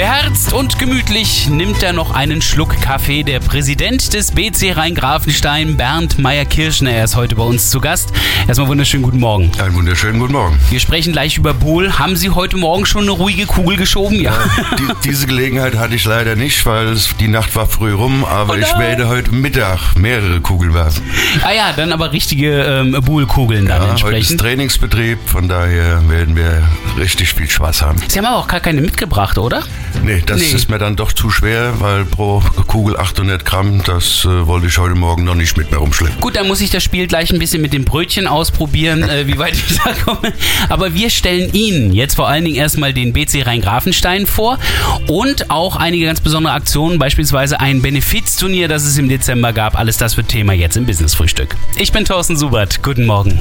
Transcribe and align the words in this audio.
Beherzt 0.00 0.54
und 0.54 0.78
gemütlich 0.78 1.50
nimmt 1.50 1.82
er 1.82 1.92
noch 1.92 2.12
einen 2.12 2.40
Schluck 2.40 2.80
Kaffee. 2.80 3.22
Der 3.22 3.38
Präsident 3.38 4.14
des 4.14 4.32
BC 4.32 4.74
Rhein-Grafenstein, 4.74 5.76
Bernd 5.76 6.18
Meyer-Kirschner, 6.18 6.90
er 6.90 7.04
ist 7.04 7.16
heute 7.16 7.36
bei 7.36 7.42
uns 7.42 7.68
zu 7.68 7.82
Gast. 7.82 8.10
Erstmal 8.48 8.68
wunderschönen 8.68 9.02
guten 9.02 9.20
Morgen. 9.20 9.52
Einen 9.60 9.74
wunderschönen 9.74 10.18
guten 10.18 10.32
Morgen. 10.32 10.58
Wir 10.70 10.80
sprechen 10.80 11.12
gleich 11.12 11.36
über 11.36 11.52
Bohl. 11.52 11.98
Haben 11.98 12.16
Sie 12.16 12.30
heute 12.30 12.56
Morgen 12.56 12.86
schon 12.86 13.02
eine 13.02 13.10
ruhige 13.10 13.44
Kugel 13.44 13.76
geschoben? 13.76 14.18
Ja. 14.18 14.32
Die, 14.78 14.88
diese 15.04 15.26
Gelegenheit 15.26 15.76
hatte 15.76 15.94
ich 15.96 16.06
leider 16.06 16.34
nicht, 16.34 16.64
weil 16.64 16.86
es, 16.86 17.14
die 17.20 17.28
Nacht 17.28 17.54
war 17.54 17.66
früh 17.66 17.92
rum, 17.92 18.24
aber 18.24 18.54
Oh 18.54 18.56
ich 18.56 18.78
werde 18.78 19.06
heute 19.06 19.32
Mittag 19.32 19.96
mehrere 19.96 20.40
Kugeln 20.40 20.72
werfen. 20.72 21.02
Ah 21.42 21.52
ja, 21.52 21.74
dann 21.76 21.92
aber 21.92 22.12
richtige 22.12 22.62
ähm, 22.62 22.92
Bohl-Kugeln 23.04 23.66
dann 23.66 23.82
Ja, 23.82 23.88
heute 23.88 23.92
ist 23.92 24.00
entsprechend. 24.00 24.40
Trainingsbetrieb, 24.40 25.18
von 25.26 25.46
daher 25.46 26.08
werden 26.08 26.36
wir 26.36 26.62
richtig 26.98 27.34
viel 27.34 27.50
Spaß 27.50 27.82
haben. 27.82 28.00
Sie 28.08 28.18
haben 28.18 28.24
aber 28.24 28.38
auch 28.38 28.48
gar 28.48 28.60
keine 28.60 28.80
mitgebracht, 28.80 29.36
oder? 29.36 29.62
Nee, 30.02 30.22
das 30.24 30.40
Nee. 30.40 30.46
ist 30.52 30.70
mir 30.70 30.78
dann 30.78 30.96
doch 30.96 31.12
zu 31.12 31.30
schwer, 31.30 31.80
weil 31.80 32.04
pro 32.04 32.42
Kugel 32.66 32.96
800 32.96 33.44
Gramm, 33.44 33.82
das 33.84 34.24
äh, 34.24 34.46
wollte 34.46 34.66
ich 34.66 34.78
heute 34.78 34.94
Morgen 34.94 35.24
noch 35.24 35.34
nicht 35.34 35.56
mit 35.56 35.70
mir 35.70 35.76
rumschleppen. 35.78 36.20
Gut, 36.20 36.36
dann 36.36 36.48
muss 36.48 36.60
ich 36.60 36.70
das 36.70 36.82
Spiel 36.82 37.06
gleich 37.06 37.32
ein 37.32 37.38
bisschen 37.38 37.60
mit 37.60 37.72
dem 37.72 37.84
Brötchen 37.84 38.26
ausprobieren, 38.26 39.02
äh, 39.08 39.26
wie 39.26 39.38
weit 39.38 39.54
ich 39.54 39.78
da 39.78 39.92
komme. 39.92 40.32
Aber 40.68 40.94
wir 40.94 41.10
stellen 41.10 41.52
Ihnen 41.52 41.92
jetzt 41.92 42.14
vor 42.14 42.28
allen 42.28 42.44
Dingen 42.44 42.56
erstmal 42.56 42.92
den 42.94 43.12
BC 43.12 43.42
Rhein-Grafenstein 43.46 44.26
vor 44.26 44.58
und 45.06 45.50
auch 45.50 45.76
einige 45.76 46.06
ganz 46.06 46.20
besondere 46.20 46.54
Aktionen, 46.54 46.98
beispielsweise 46.98 47.60
ein 47.60 47.82
Benefizturnier, 47.82 48.68
das 48.68 48.84
es 48.84 48.96
im 48.96 49.08
Dezember 49.08 49.52
gab. 49.52 49.78
Alles 49.78 49.96
das 49.98 50.16
wird 50.16 50.28
Thema 50.28 50.52
jetzt 50.52 50.76
im 50.76 50.86
Business-Frühstück. 50.86 51.56
Ich 51.76 51.92
bin 51.92 52.04
Thorsten 52.04 52.36
Subert. 52.36 52.82
Guten 52.82 53.06
Morgen. 53.06 53.38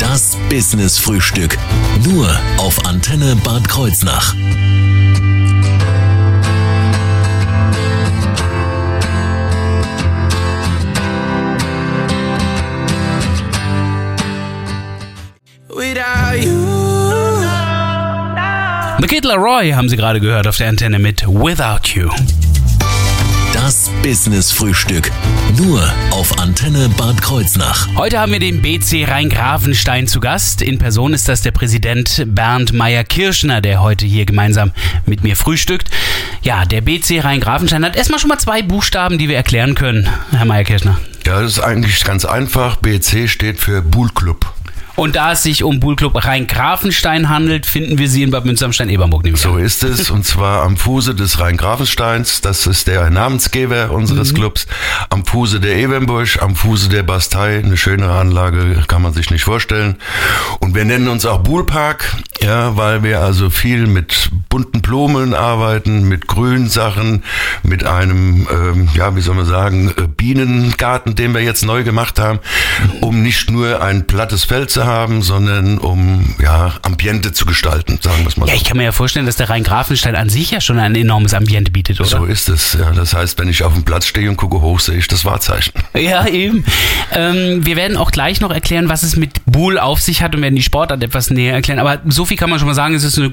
Das 0.00 0.36
Business-Frühstück. 0.50 1.56
Nur 2.04 2.28
auf 2.58 2.84
Antenne 2.86 3.36
Bad 3.42 3.66
Kreuznach. 3.68 4.34
Kid 19.06 19.26
Laroi 19.26 19.72
haben 19.72 19.88
Sie 19.90 19.96
gerade 19.96 20.18
gehört 20.18 20.46
auf 20.46 20.56
der 20.56 20.68
Antenne 20.68 20.98
mit 20.98 21.26
Without 21.26 21.88
You. 21.94 22.08
Das 23.52 23.90
Business-Frühstück. 24.02 25.10
Nur 25.58 25.82
auf 26.10 26.38
Antenne 26.38 26.88
Bad 26.96 27.20
Kreuznach. 27.20 27.86
Heute 27.96 28.18
haben 28.18 28.32
wir 28.32 28.38
den 28.38 28.62
BC 28.62 29.06
Rhein-Grafenstein 29.06 30.06
zu 30.06 30.20
Gast. 30.20 30.62
In 30.62 30.78
Person 30.78 31.12
ist 31.12 31.28
das 31.28 31.42
der 31.42 31.50
Präsident 31.50 32.24
Bernd 32.28 32.72
Meyer-Kirschner, 32.72 33.60
der 33.60 33.82
heute 33.82 34.06
hier 34.06 34.24
gemeinsam 34.24 34.72
mit 35.04 35.22
mir 35.22 35.36
frühstückt. 35.36 35.90
Ja, 36.42 36.64
der 36.64 36.80
BC 36.80 37.20
Rhein-Grafenstein 37.22 37.84
hat 37.84 37.96
erstmal 37.96 38.18
schon 38.18 38.28
mal 38.28 38.38
zwei 38.38 38.62
Buchstaben, 38.62 39.18
die 39.18 39.28
wir 39.28 39.36
erklären 39.36 39.74
können, 39.74 40.08
Herr 40.30 40.46
Meyer-Kirschner. 40.46 40.98
Ja, 41.26 41.42
das 41.42 41.52
ist 41.52 41.60
eigentlich 41.60 42.02
ganz 42.04 42.24
einfach. 42.24 42.76
BC 42.76 43.28
steht 43.28 43.60
für 43.60 43.82
Bull 43.82 44.08
Club. 44.14 44.52
Und 44.96 45.16
da 45.16 45.32
es 45.32 45.42
sich 45.42 45.64
um 45.64 45.80
Bullclub 45.80 46.14
Rhein-Grafenstein 46.24 47.28
handelt, 47.28 47.66
finden 47.66 47.98
wir 47.98 48.08
sie 48.08 48.22
in 48.22 48.30
Bad 48.30 48.44
Münster 48.44 48.66
am 48.66 48.72
Stein 48.72 48.88
Eberburg 48.88 49.24
nämlich. 49.24 49.40
So 49.42 49.56
ist 49.56 49.82
es, 49.82 50.10
und 50.10 50.24
zwar 50.24 50.62
am 50.62 50.76
Fuße 50.76 51.14
des 51.14 51.40
Rhein-Grafensteins, 51.40 52.40
das 52.40 52.66
ist 52.66 52.86
der 52.86 53.10
Namensgeber 53.10 53.90
unseres 53.90 54.32
Mhm. 54.32 54.36
Clubs, 54.36 54.66
am 55.10 55.24
Fuße 55.26 55.60
der 55.60 55.76
Ebernburg, 55.76 56.40
am 56.40 56.54
Fuße 56.54 56.88
der 56.88 57.02
Bastei, 57.02 57.58
eine 57.58 57.76
schönere 57.76 58.18
Anlage 58.18 58.84
kann 58.86 59.02
man 59.02 59.12
sich 59.12 59.30
nicht 59.30 59.44
vorstellen. 59.44 59.96
Und 60.60 60.74
wir 60.74 60.84
nennen 60.84 61.08
uns 61.08 61.26
auch 61.26 61.38
Buhlpark, 61.38 62.16
ja, 62.40 62.76
weil 62.76 63.02
wir 63.02 63.20
also 63.20 63.50
viel 63.50 63.86
mit 63.86 64.30
bunten 64.48 64.80
Blumen 64.80 65.34
arbeiten, 65.34 66.08
mit 66.08 66.26
Grünsachen, 66.28 67.24
mit 67.62 67.84
einem, 67.84 68.46
ähm, 68.50 68.88
ja, 68.94 69.16
wie 69.16 69.20
soll 69.20 69.34
man 69.34 69.46
sagen, 69.46 69.92
äh, 69.96 70.06
Bienengarten, 70.06 71.14
den 71.14 71.34
wir 71.34 71.40
jetzt 71.42 71.64
neu 71.64 71.82
gemacht 71.84 72.18
haben, 72.18 72.38
um 73.00 73.22
nicht 73.22 73.50
nur 73.50 73.82
ein 73.82 74.06
plattes 74.06 74.44
Feld 74.44 74.70
zu 74.70 74.83
haben, 74.84 75.22
sondern 75.22 75.78
um, 75.78 76.34
ja, 76.40 76.74
Ambiente 76.82 77.32
zu 77.32 77.44
gestalten, 77.46 77.98
sagen 78.02 78.22
wir 78.22 78.28
es 78.28 78.36
mal 78.36 78.46
Ja, 78.46 78.54
so. 78.54 78.56
ich 78.60 78.64
kann 78.64 78.76
mir 78.76 78.84
ja 78.84 78.92
vorstellen, 78.92 79.26
dass 79.26 79.36
der 79.36 79.50
Rhein-Grafenstein 79.50 80.16
an 80.16 80.28
sich 80.28 80.50
ja 80.50 80.60
schon 80.60 80.78
ein 80.78 80.94
enormes 80.94 81.34
Ambiente 81.34 81.70
bietet, 81.70 82.00
oder? 82.00 82.08
So 82.08 82.24
ist 82.24 82.48
es. 82.48 82.74
Ja, 82.74 82.92
das 82.92 83.14
heißt, 83.14 83.38
wenn 83.38 83.48
ich 83.48 83.62
auf 83.62 83.72
dem 83.74 83.84
Platz 83.84 84.06
stehe 84.06 84.28
und 84.28 84.36
gucke 84.36 84.60
hoch, 84.60 84.80
sehe 84.80 84.96
ich 84.96 85.08
das 85.08 85.24
Wahrzeichen. 85.24 85.72
Ja, 85.94 86.26
eben. 86.26 86.64
Ähm, 87.12 87.64
wir 87.64 87.76
werden 87.76 87.96
auch 87.96 88.10
gleich 88.10 88.40
noch 88.40 88.50
erklären, 88.50 88.88
was 88.88 89.02
es 89.04 89.16
mit 89.16 89.40
Buhl 89.46 89.78
auf 89.78 90.00
sich 90.02 90.22
hat 90.22 90.34
und 90.34 90.42
werden 90.42 90.56
die 90.56 90.62
Sportart 90.62 91.02
etwas 91.02 91.30
näher 91.30 91.54
erklären. 91.54 91.78
Aber 91.78 92.00
so 92.08 92.24
viel 92.26 92.36
kann 92.36 92.50
man 92.50 92.58
schon 92.58 92.68
mal 92.68 92.74
sagen, 92.74 92.94
es 92.94 93.04
ist 93.04 93.16
eine 93.18 93.30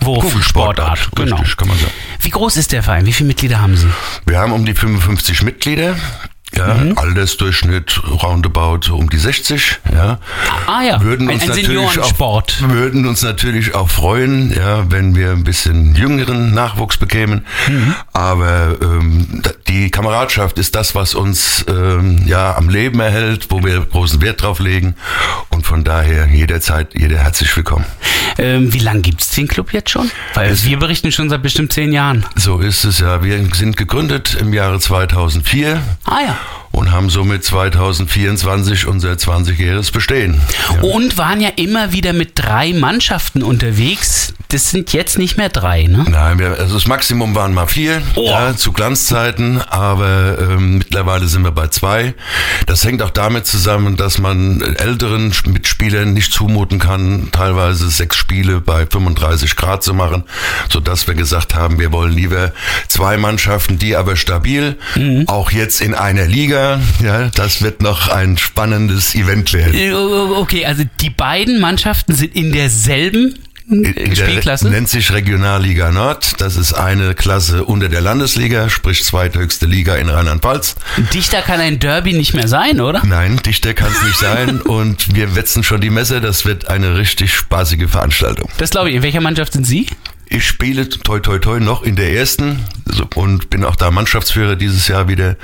Kugelwurf-Sportart. 0.00 1.10
Genau. 1.14 1.36
Richtig, 1.36 1.56
kann 1.56 1.68
man 1.68 1.78
sagen. 1.78 1.92
Wie 2.20 2.30
groß 2.30 2.56
ist 2.56 2.72
der 2.72 2.82
Verein? 2.82 3.06
Wie 3.06 3.12
viele 3.12 3.28
Mitglieder 3.28 3.60
haben 3.60 3.76
Sie? 3.76 3.86
Wir 4.26 4.38
haben 4.38 4.52
um 4.52 4.64
die 4.66 4.74
55 4.74 5.42
Mitglieder. 5.42 5.96
Ja, 6.56 6.74
Mhm. 6.74 6.98
Altersdurchschnitt 6.98 8.00
roundabout 8.22 8.90
um 8.92 9.08
die 9.08 9.18
60. 9.18 9.78
Ja. 9.92 10.18
Ah 10.66 10.82
ja, 10.82 11.00
würden 11.00 11.28
ein, 11.28 11.34
uns 11.34 11.42
ein 11.42 11.48
natürlich 11.48 11.66
Seniorensport. 11.68 12.62
Auch, 12.64 12.68
würden 12.70 13.06
uns 13.06 13.22
natürlich 13.22 13.74
auch 13.74 13.88
freuen, 13.88 14.52
ja, 14.52 14.90
wenn 14.90 15.14
wir 15.14 15.30
ein 15.30 15.44
bisschen 15.44 15.94
jüngeren 15.94 16.52
Nachwuchs 16.52 16.96
bekämen. 16.96 17.46
Mhm. 17.68 17.94
Aber 18.12 18.76
ähm, 18.82 19.42
die 19.68 19.90
Kameradschaft 19.90 20.58
ist 20.58 20.74
das, 20.74 20.94
was 20.94 21.14
uns 21.14 21.64
ähm, 21.68 22.22
ja 22.26 22.56
am 22.56 22.68
Leben 22.68 22.98
erhält, 23.00 23.46
wo 23.50 23.62
wir 23.62 23.80
großen 23.80 24.20
Wert 24.20 24.42
drauf 24.42 24.58
legen. 24.58 24.96
Von 25.70 25.84
daher 25.84 26.26
jederzeit 26.26 26.98
jeder 26.98 27.18
herzlich 27.18 27.56
willkommen. 27.56 27.84
Ähm, 28.38 28.72
wie 28.74 28.80
lange 28.80 29.02
gibt 29.02 29.20
es 29.20 29.28
den 29.30 29.46
Club 29.46 29.72
jetzt 29.72 29.90
schon? 29.90 30.10
Weil 30.34 30.50
Es- 30.50 30.64
wir 30.64 30.76
berichten 30.80 31.12
schon 31.12 31.30
seit 31.30 31.42
bestimmt 31.44 31.72
zehn 31.72 31.92
Jahren. 31.92 32.26
So 32.34 32.58
ist 32.58 32.82
es 32.82 32.98
ja. 32.98 33.22
Wir 33.22 33.38
sind 33.54 33.76
gegründet 33.76 34.36
im 34.40 34.52
Jahre 34.52 34.80
2004 34.80 35.80
Ah 36.06 36.18
ja. 36.26 36.36
Und 36.72 36.92
haben 36.92 37.10
somit 37.10 37.44
2024 37.44 38.86
unser 38.86 39.12
20-jähriges 39.12 39.92
Bestehen. 39.92 40.40
Ja. 40.74 40.80
Und 40.82 41.18
waren 41.18 41.40
ja 41.40 41.50
immer 41.56 41.92
wieder 41.92 42.12
mit 42.12 42.32
drei 42.36 42.72
Mannschaften 42.72 43.42
unterwegs. 43.42 44.34
Das 44.48 44.70
sind 44.70 44.92
jetzt 44.92 45.16
nicht 45.18 45.36
mehr 45.36 45.48
drei, 45.48 45.84
ne? 45.84 46.04
Nein, 46.08 46.38
wir, 46.40 46.58
also 46.58 46.74
das 46.74 46.86
Maximum 46.88 47.34
waren 47.36 47.54
mal 47.54 47.66
vier 47.68 48.02
Oh. 48.16 48.24
ja, 48.26 48.56
zu 48.56 48.72
Glanzzeiten, 48.72 49.60
aber 49.62 50.38
ähm, 50.40 50.78
mittlerweile 50.78 51.26
sind 51.28 51.44
wir 51.44 51.52
bei 51.52 51.68
zwei. 51.68 52.14
Das 52.66 52.84
hängt 52.84 53.00
auch 53.02 53.10
damit 53.10 53.46
zusammen, 53.46 53.96
dass 53.96 54.18
man 54.18 54.60
älteren 54.60 55.32
Mitspielern 55.46 56.12
nicht 56.14 56.32
zumuten 56.32 56.80
kann, 56.80 57.28
teilweise 57.30 57.88
sechs 57.90 58.16
Spiele 58.16 58.60
bei 58.60 58.86
35 58.86 59.54
Grad 59.54 59.84
zu 59.84 59.94
machen, 59.94 60.24
sodass 60.68 61.06
wir 61.06 61.14
gesagt 61.14 61.54
haben, 61.54 61.78
wir 61.78 61.92
wollen 61.92 62.12
lieber 62.12 62.52
zwei 62.88 63.16
Mannschaften, 63.18 63.78
die 63.78 63.94
aber 63.96 64.16
stabil, 64.16 64.76
Mhm. 64.96 65.24
auch 65.28 65.52
jetzt 65.52 65.80
in 65.80 65.94
einer 65.94 66.26
Liga, 66.26 66.59
ja, 67.02 67.28
das 67.34 67.62
wird 67.62 67.82
noch 67.82 68.08
ein 68.08 68.36
spannendes 68.38 69.14
Event 69.14 69.52
werden. 69.52 69.74
Äh, 69.74 69.92
Okay, 69.92 70.64
also 70.66 70.82
die 71.00 71.10
beiden 71.10 71.60
Mannschaften 71.60 72.14
sind 72.14 72.34
in 72.34 72.52
derselben 72.52 73.34
In 73.68 73.84
äh, 73.84 73.92
der- 73.92 74.16
Spielklasse. 74.16 74.68
Nennt 74.68 74.88
sich 74.88 75.12
Regionalliga 75.12 75.90
Nord. 75.92 76.40
Das 76.40 76.56
ist 76.56 76.72
eine 76.72 77.14
Klasse 77.14 77.64
unter 77.64 77.88
der 77.88 78.00
Landesliga, 78.00 78.68
sprich 78.68 79.04
zweithöchste 79.04 79.66
Liga 79.66 79.94
in 79.96 80.08
Rheinland-Pfalz. 80.08 80.74
Dichter 81.14 81.42
kann 81.42 81.60
ein 81.60 81.78
Derby 81.78 82.12
nicht 82.12 82.34
mehr 82.34 82.48
sein, 82.48 82.80
oder? 82.80 83.02
Nein, 83.04 83.40
dichter 83.44 83.74
kann 83.74 83.92
es 83.92 84.02
nicht 84.02 84.18
sein. 84.18 84.60
Und 84.62 85.14
wir 85.14 85.36
wetzen 85.36 85.62
schon 85.62 85.80
die 85.80 85.90
Messer. 85.90 86.20
Das 86.20 86.44
wird 86.44 86.68
eine 86.68 86.96
richtig 86.96 87.32
spaßige 87.34 87.88
Veranstaltung. 87.88 88.48
Das 88.58 88.70
glaube 88.70 88.90
ich. 88.90 88.96
In 88.96 89.02
welcher 89.02 89.20
Mannschaft 89.20 89.52
sind 89.52 89.66
Sie? 89.66 89.86
Ich 90.32 90.46
spiele 90.46 90.88
toi 90.88 91.18
toi 91.18 91.40
toi 91.40 91.58
noch 91.58 91.82
in 91.82 91.96
der 91.96 92.12
ersten 92.12 92.64
und 93.16 93.50
bin 93.50 93.64
auch 93.64 93.74
da 93.74 93.90
Mannschaftsführer 93.90 94.54
dieses 94.54 94.86
Jahr 94.86 95.08
wieder 95.08 95.34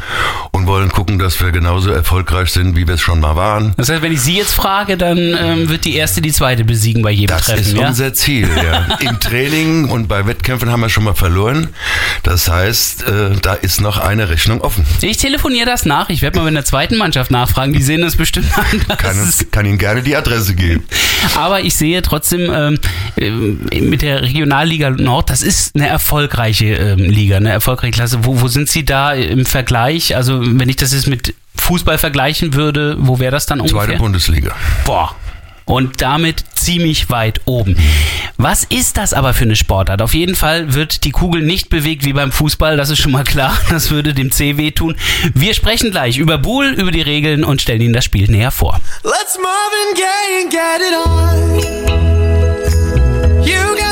und 0.53 0.69
wollen 0.69 0.91
gucken, 0.91 1.19
dass 1.19 1.41
wir 1.41 1.51
genauso 1.51 1.91
erfolgreich 1.91 2.51
sind, 2.51 2.77
wie 2.77 2.87
wir 2.87 2.95
es 2.95 3.01
schon 3.01 3.19
mal 3.19 3.35
waren. 3.35 3.75
Das 3.77 3.89
heißt, 3.89 4.01
wenn 4.03 4.13
ich 4.13 4.21
Sie 4.21 4.37
jetzt 4.37 4.53
frage, 4.53 4.97
dann 4.97 5.19
ähm, 5.19 5.69
wird 5.69 5.87
die 5.87 5.97
erste 5.97 6.21
die 6.23 6.31
zweite 6.31 6.65
besiegen 6.65 7.03
bei 7.03 7.11
jedem 7.11 7.37
Das 7.37 7.47
Treffen, 7.47 7.63
ist 7.63 7.77
ja? 7.77 7.89
unser 7.89 8.15
Ziel. 8.15 8.49
Ja. 8.49 8.97
Im 9.01 9.19
Training 9.19 9.87
und 9.89 10.07
bei 10.07 10.25
Wettkämpfen 10.25 10.71
haben 10.71 10.81
wir 10.83 10.89
schon 10.89 11.03
mal 11.03 11.15
verloren. 11.15 11.71
Das 12.23 12.49
heißt, 12.49 13.09
äh, 13.09 13.31
da 13.43 13.55
ist 13.55 13.81
noch 13.81 13.99
eine 13.99 14.29
Rechnung 14.29 14.61
offen. 14.61 14.87
Ich 15.01 15.17
telefoniere 15.17 15.67
das 15.67 15.85
nach. 15.85 16.11
Ich 16.11 16.23
werde 16.23 16.39
mal 16.39 16.45
bei 16.45 16.53
der 16.53 16.65
zweiten 16.65 16.97
Mannschaft 16.97 17.33
nachfragen. 17.33 17.73
Die 17.73 17.83
sehen 17.83 18.03
das 18.03 18.15
bestimmt 18.15 18.47
anders. 18.73 18.99
Kann, 18.99 19.51
kann 19.51 19.67
Ihnen 19.67 19.79
gerne 19.79 20.03
die 20.03 20.15
Adresse 20.15 20.55
geben. 20.55 20.85
Aber 21.35 21.61
ich 21.63 21.75
sehe 21.75 22.03
trotzdem 22.03 22.53
ähm, 22.55 22.79
ähm, 23.17 23.67
mit 23.91 24.03
der 24.03 24.23
Regionalliga 24.23 24.76
Nord, 24.79 25.31
das 25.31 25.43
ist 25.43 25.75
eine 25.75 25.89
erfolgreiche 25.89 26.67
ähm, 26.67 26.99
Liga, 26.99 27.37
eine 27.37 27.51
erfolgreiche 27.51 27.93
Klasse. 27.93 28.25
Wo, 28.25 28.41
wo 28.41 28.49
sind 28.49 28.69
Sie 28.69 28.85
da 28.85 29.13
im 29.13 29.47
Vergleich? 29.47 30.17
Also 30.17 30.41
wenn 30.43 30.69
ich 30.69 30.77
das 30.77 30.93
jetzt 30.93 31.09
mit 31.09 31.35
Fußball 31.57 31.99
vergleichen 31.99 32.55
würde, 32.55 32.97
wo 32.99 33.19
wäre 33.19 33.33
das 33.33 33.47
dann 33.47 33.61
ungefähr? 33.61 33.87
Zweite 33.87 33.99
Bundesliga. 33.99 34.55
Boah, 34.85 35.15
und 35.67 36.01
damit 36.01 36.45
ziemlich 36.55 37.11
weit 37.11 37.41
oben. 37.45 37.77
Was 38.39 38.65
ist 38.65 38.97
das 38.97 39.13
aber 39.13 39.35
für 39.35 39.45
eine 39.45 39.57
Sportart? 39.57 40.01
Auf 40.01 40.15
jeden 40.15 40.37
Fall 40.37 40.73
wird 40.75 41.05
die 41.05 41.11
Kugel 41.11 41.43
nicht 41.43 41.69
bewegt 41.69 42.05
wie 42.05 42.13
beim 42.13 42.33
Fußball, 42.33 42.77
das 42.77 42.89
ist 42.89 43.01
schon 43.01 43.13
mal 43.13 43.25
klar. 43.25 43.59
Das 43.69 43.91
würde 43.91 44.15
dem 44.15 44.31
C 44.31 44.57
wehtun. 44.57 44.97
Wir 45.35 45.53
sprechen 45.53 45.91
gleich 45.91 46.19
über 46.19 46.39
Buhl, 46.39 46.69
über 46.69 46.93
die 46.93 47.03
Regeln 47.03 47.43
und 47.45 47.61
stellen 47.61 47.81
Ihnen 47.81 47.93
das 47.93 48.05
Spiel 48.05 48.31
näher 48.31 48.53
vor. 48.53 48.81
Let's 49.03 49.39
Marvin 49.43 49.95
Gaye 49.97 50.43
and 50.43 50.51
get 50.51 50.81
it 50.81 50.95
on. 51.05 51.59
You 53.45 53.75
got 53.77 53.86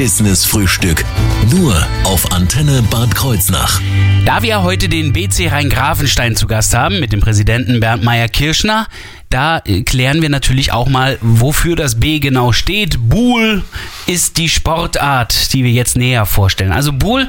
Business 0.00 0.46
Frühstück. 0.46 1.04
Nur 1.50 1.76
auf 2.04 2.32
Antenne 2.32 2.82
Bad 2.90 3.14
Kreuznach. 3.14 3.82
Da 4.24 4.42
wir 4.42 4.62
heute 4.62 4.88
den 4.88 5.12
BC 5.12 5.52
Rhein-Grafenstein 5.52 6.36
zu 6.36 6.46
Gast 6.46 6.74
haben 6.74 7.00
mit 7.00 7.12
dem 7.12 7.20
Präsidenten 7.20 7.80
Bernd 7.80 8.02
Meyer-Kirschner, 8.02 8.86
da 9.28 9.58
äh, 9.66 9.82
klären 9.82 10.22
wir 10.22 10.30
natürlich 10.30 10.72
auch 10.72 10.88
mal, 10.88 11.18
wofür 11.20 11.76
das 11.76 12.00
B 12.00 12.18
genau 12.18 12.52
steht. 12.52 13.10
Buhl 13.10 13.62
ist 14.06 14.38
die 14.38 14.48
Sportart, 14.48 15.52
die 15.52 15.64
wir 15.64 15.70
jetzt 15.70 15.98
näher 15.98 16.24
vorstellen. 16.24 16.72
Also 16.72 16.94
Buhl 16.94 17.28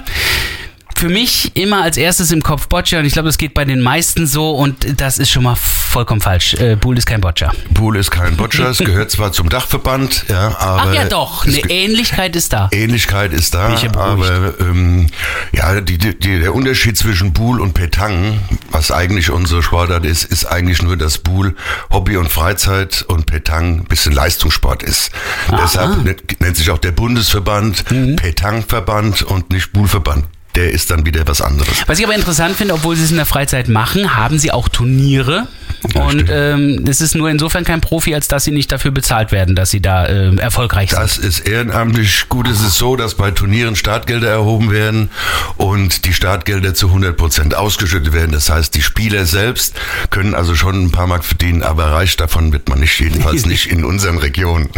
für 1.02 1.10
mich 1.10 1.58
immer 1.58 1.82
als 1.82 1.98
erstes 1.98 2.32
im 2.32 2.44
Kopf 2.44 2.68
Boccia 2.68 3.00
und 3.00 3.06
ich 3.06 3.14
glaube, 3.14 3.28
das 3.28 3.40
geht 3.40 3.56
bei 3.56 3.66
den 3.66 3.82
meisten 3.82 4.28
so 4.28 4.52
und 4.52 5.02
das 5.02 5.18
ist 5.18 5.32
schon 5.32 5.42
mal 5.42 5.56
vollkommen 5.56 6.22
falsch. 6.22 6.54
Äh, 6.54 6.76
Buhl 6.76 6.96
ist 6.96 7.08
kein 7.08 7.20
Boccia. 7.20 7.52
Pool 7.74 7.98
ist 7.98 8.12
kein 8.12 8.38
Boccia, 8.38 8.70
es 8.70 8.78
gehört 8.86 9.10
zwar 9.10 9.32
zum 9.32 9.50
Dachverband, 9.50 10.26
ja, 10.30 10.56
aber 10.60 10.90
Ach 10.92 10.94
ja 10.94 11.06
doch, 11.06 11.48
eine 11.48 11.58
Ähnlichkeit 11.72 12.36
ist 12.36 12.54
da. 12.54 12.70
Ähnlichkeit 12.72 13.34
ist 13.34 13.56
da, 13.56 13.76
aber 13.96 14.54
ähm, 14.60 15.08
ja, 15.54 15.82
die, 15.82 15.98
die, 15.98 16.40
der 16.40 16.54
Unterschied 16.54 16.96
zwischen 17.00 17.34
Pool 17.34 17.62
und 17.62 17.74
Petang, 17.74 18.40
was 18.70 18.92
eigentlich 18.92 19.32
unsere 19.32 19.64
Sportart 19.64 20.06
ist, 20.06 20.26
ist 20.26 20.46
eigentlich 20.46 20.84
nur, 20.84 20.98
dass 20.98 21.18
Pool 21.18 21.56
Hobby 21.90 22.16
und 22.16 22.30
Freizeit 22.30 23.04
und 23.08 23.26
Petang 23.26 23.80
ein 23.80 23.86
bisschen 23.86 24.14
Leistungssport 24.14 24.84
ist. 24.84 25.10
Deshalb 25.52 26.06
nennt, 26.06 26.58
sich 26.58 26.70
auch 26.70 26.78
der 26.78 26.92
Bundesverband 26.92 27.90
Mhm. 27.90 28.18
Petang-Verband 28.18 29.24
und 29.24 29.50
nicht 29.50 29.74
Poolverband. 29.74 30.26
Der 30.56 30.72
ist 30.72 30.92
dann 30.92 31.06
wieder 31.06 31.26
was 31.28 31.42
anderes. 31.42 31.84
Was 31.88 32.00
ich 32.00 32.06
aber 32.06 32.16
interessant 32.16 32.56
finde, 32.56 32.74
obwohl 32.74 32.96
sie 32.96 33.04
es 33.04 33.12
in 33.12 33.18
der 33.18 33.26
Freizeit 33.26 33.70
machen, 33.70 34.16
haben 34.16 34.38
sie 34.38 34.52
auch 34.52 34.68
Turniere. 34.68 35.48
Und 35.96 36.26
ähm, 36.30 36.86
es 36.88 37.02
ist 37.02 37.16
nur 37.16 37.30
insofern 37.30 37.64
kein 37.64 37.82
Profi, 37.82 38.14
als 38.14 38.28
dass 38.28 38.44
sie 38.44 38.52
nicht 38.52 38.72
dafür 38.72 38.92
bezahlt 38.92 39.32
werden, 39.32 39.56
dass 39.56 39.72
sie 39.72 39.82
da 39.82 40.06
äh, 40.06 40.36
erfolgreich 40.36 40.92
sind. 40.92 41.02
Das 41.02 41.18
ist 41.18 41.40
ehrenamtlich. 41.40 42.30
Gut, 42.30 42.48
es 42.48 42.62
ist 42.62 42.78
so, 42.78 42.96
dass 42.96 43.16
bei 43.16 43.32
Turnieren 43.32 43.76
Startgelder 43.76 44.30
erhoben 44.30 44.72
werden 44.72 45.10
und 45.58 46.06
die 46.06 46.14
Startgelder 46.14 46.74
zu 46.74 46.88
100 46.88 47.18
Prozent 47.18 47.56
ausgeschüttet 47.56 48.14
werden. 48.14 48.32
Das 48.32 48.50
heißt, 48.50 48.76
die 48.76 48.82
Spieler 48.82 49.26
selbst 49.26 49.76
können 50.10 50.36
also 50.36 50.56
schon 50.56 50.86
ein 50.86 50.92
paar 50.92 51.08
Mark 51.08 51.26
verdienen, 51.26 51.64
aber 51.64 51.86
reich 51.86 52.16
davon 52.16 52.54
wird 52.54 52.70
man 52.70 52.80
nicht, 52.80 53.00
jedenfalls 53.00 53.46
nicht 53.48 53.68
in 53.68 53.84
unseren 53.84 54.18
Regionen. 54.18 54.70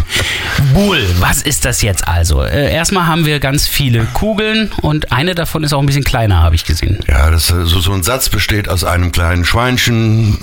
Buhl, 0.73 1.05
was 1.19 1.41
ist 1.41 1.65
das 1.65 1.81
jetzt 1.81 2.07
also? 2.07 2.43
Äh, 2.43 2.71
erstmal 2.73 3.07
haben 3.07 3.25
wir 3.25 3.39
ganz 3.39 3.67
viele 3.67 4.05
Kugeln 4.13 4.71
und 4.81 5.11
eine 5.11 5.35
davon 5.35 5.63
ist 5.63 5.73
auch 5.73 5.79
ein 5.79 5.85
bisschen 5.85 6.03
kleiner, 6.03 6.41
habe 6.41 6.55
ich 6.55 6.65
gesehen. 6.65 6.99
Ja, 7.07 7.29
das, 7.29 7.47
so, 7.47 7.65
so 7.65 7.91
ein 7.91 8.03
Satz 8.03 8.29
besteht 8.29 8.69
aus 8.69 8.83
einem 8.83 9.11
kleinen 9.11 9.45
Schweinchen, 9.45 10.37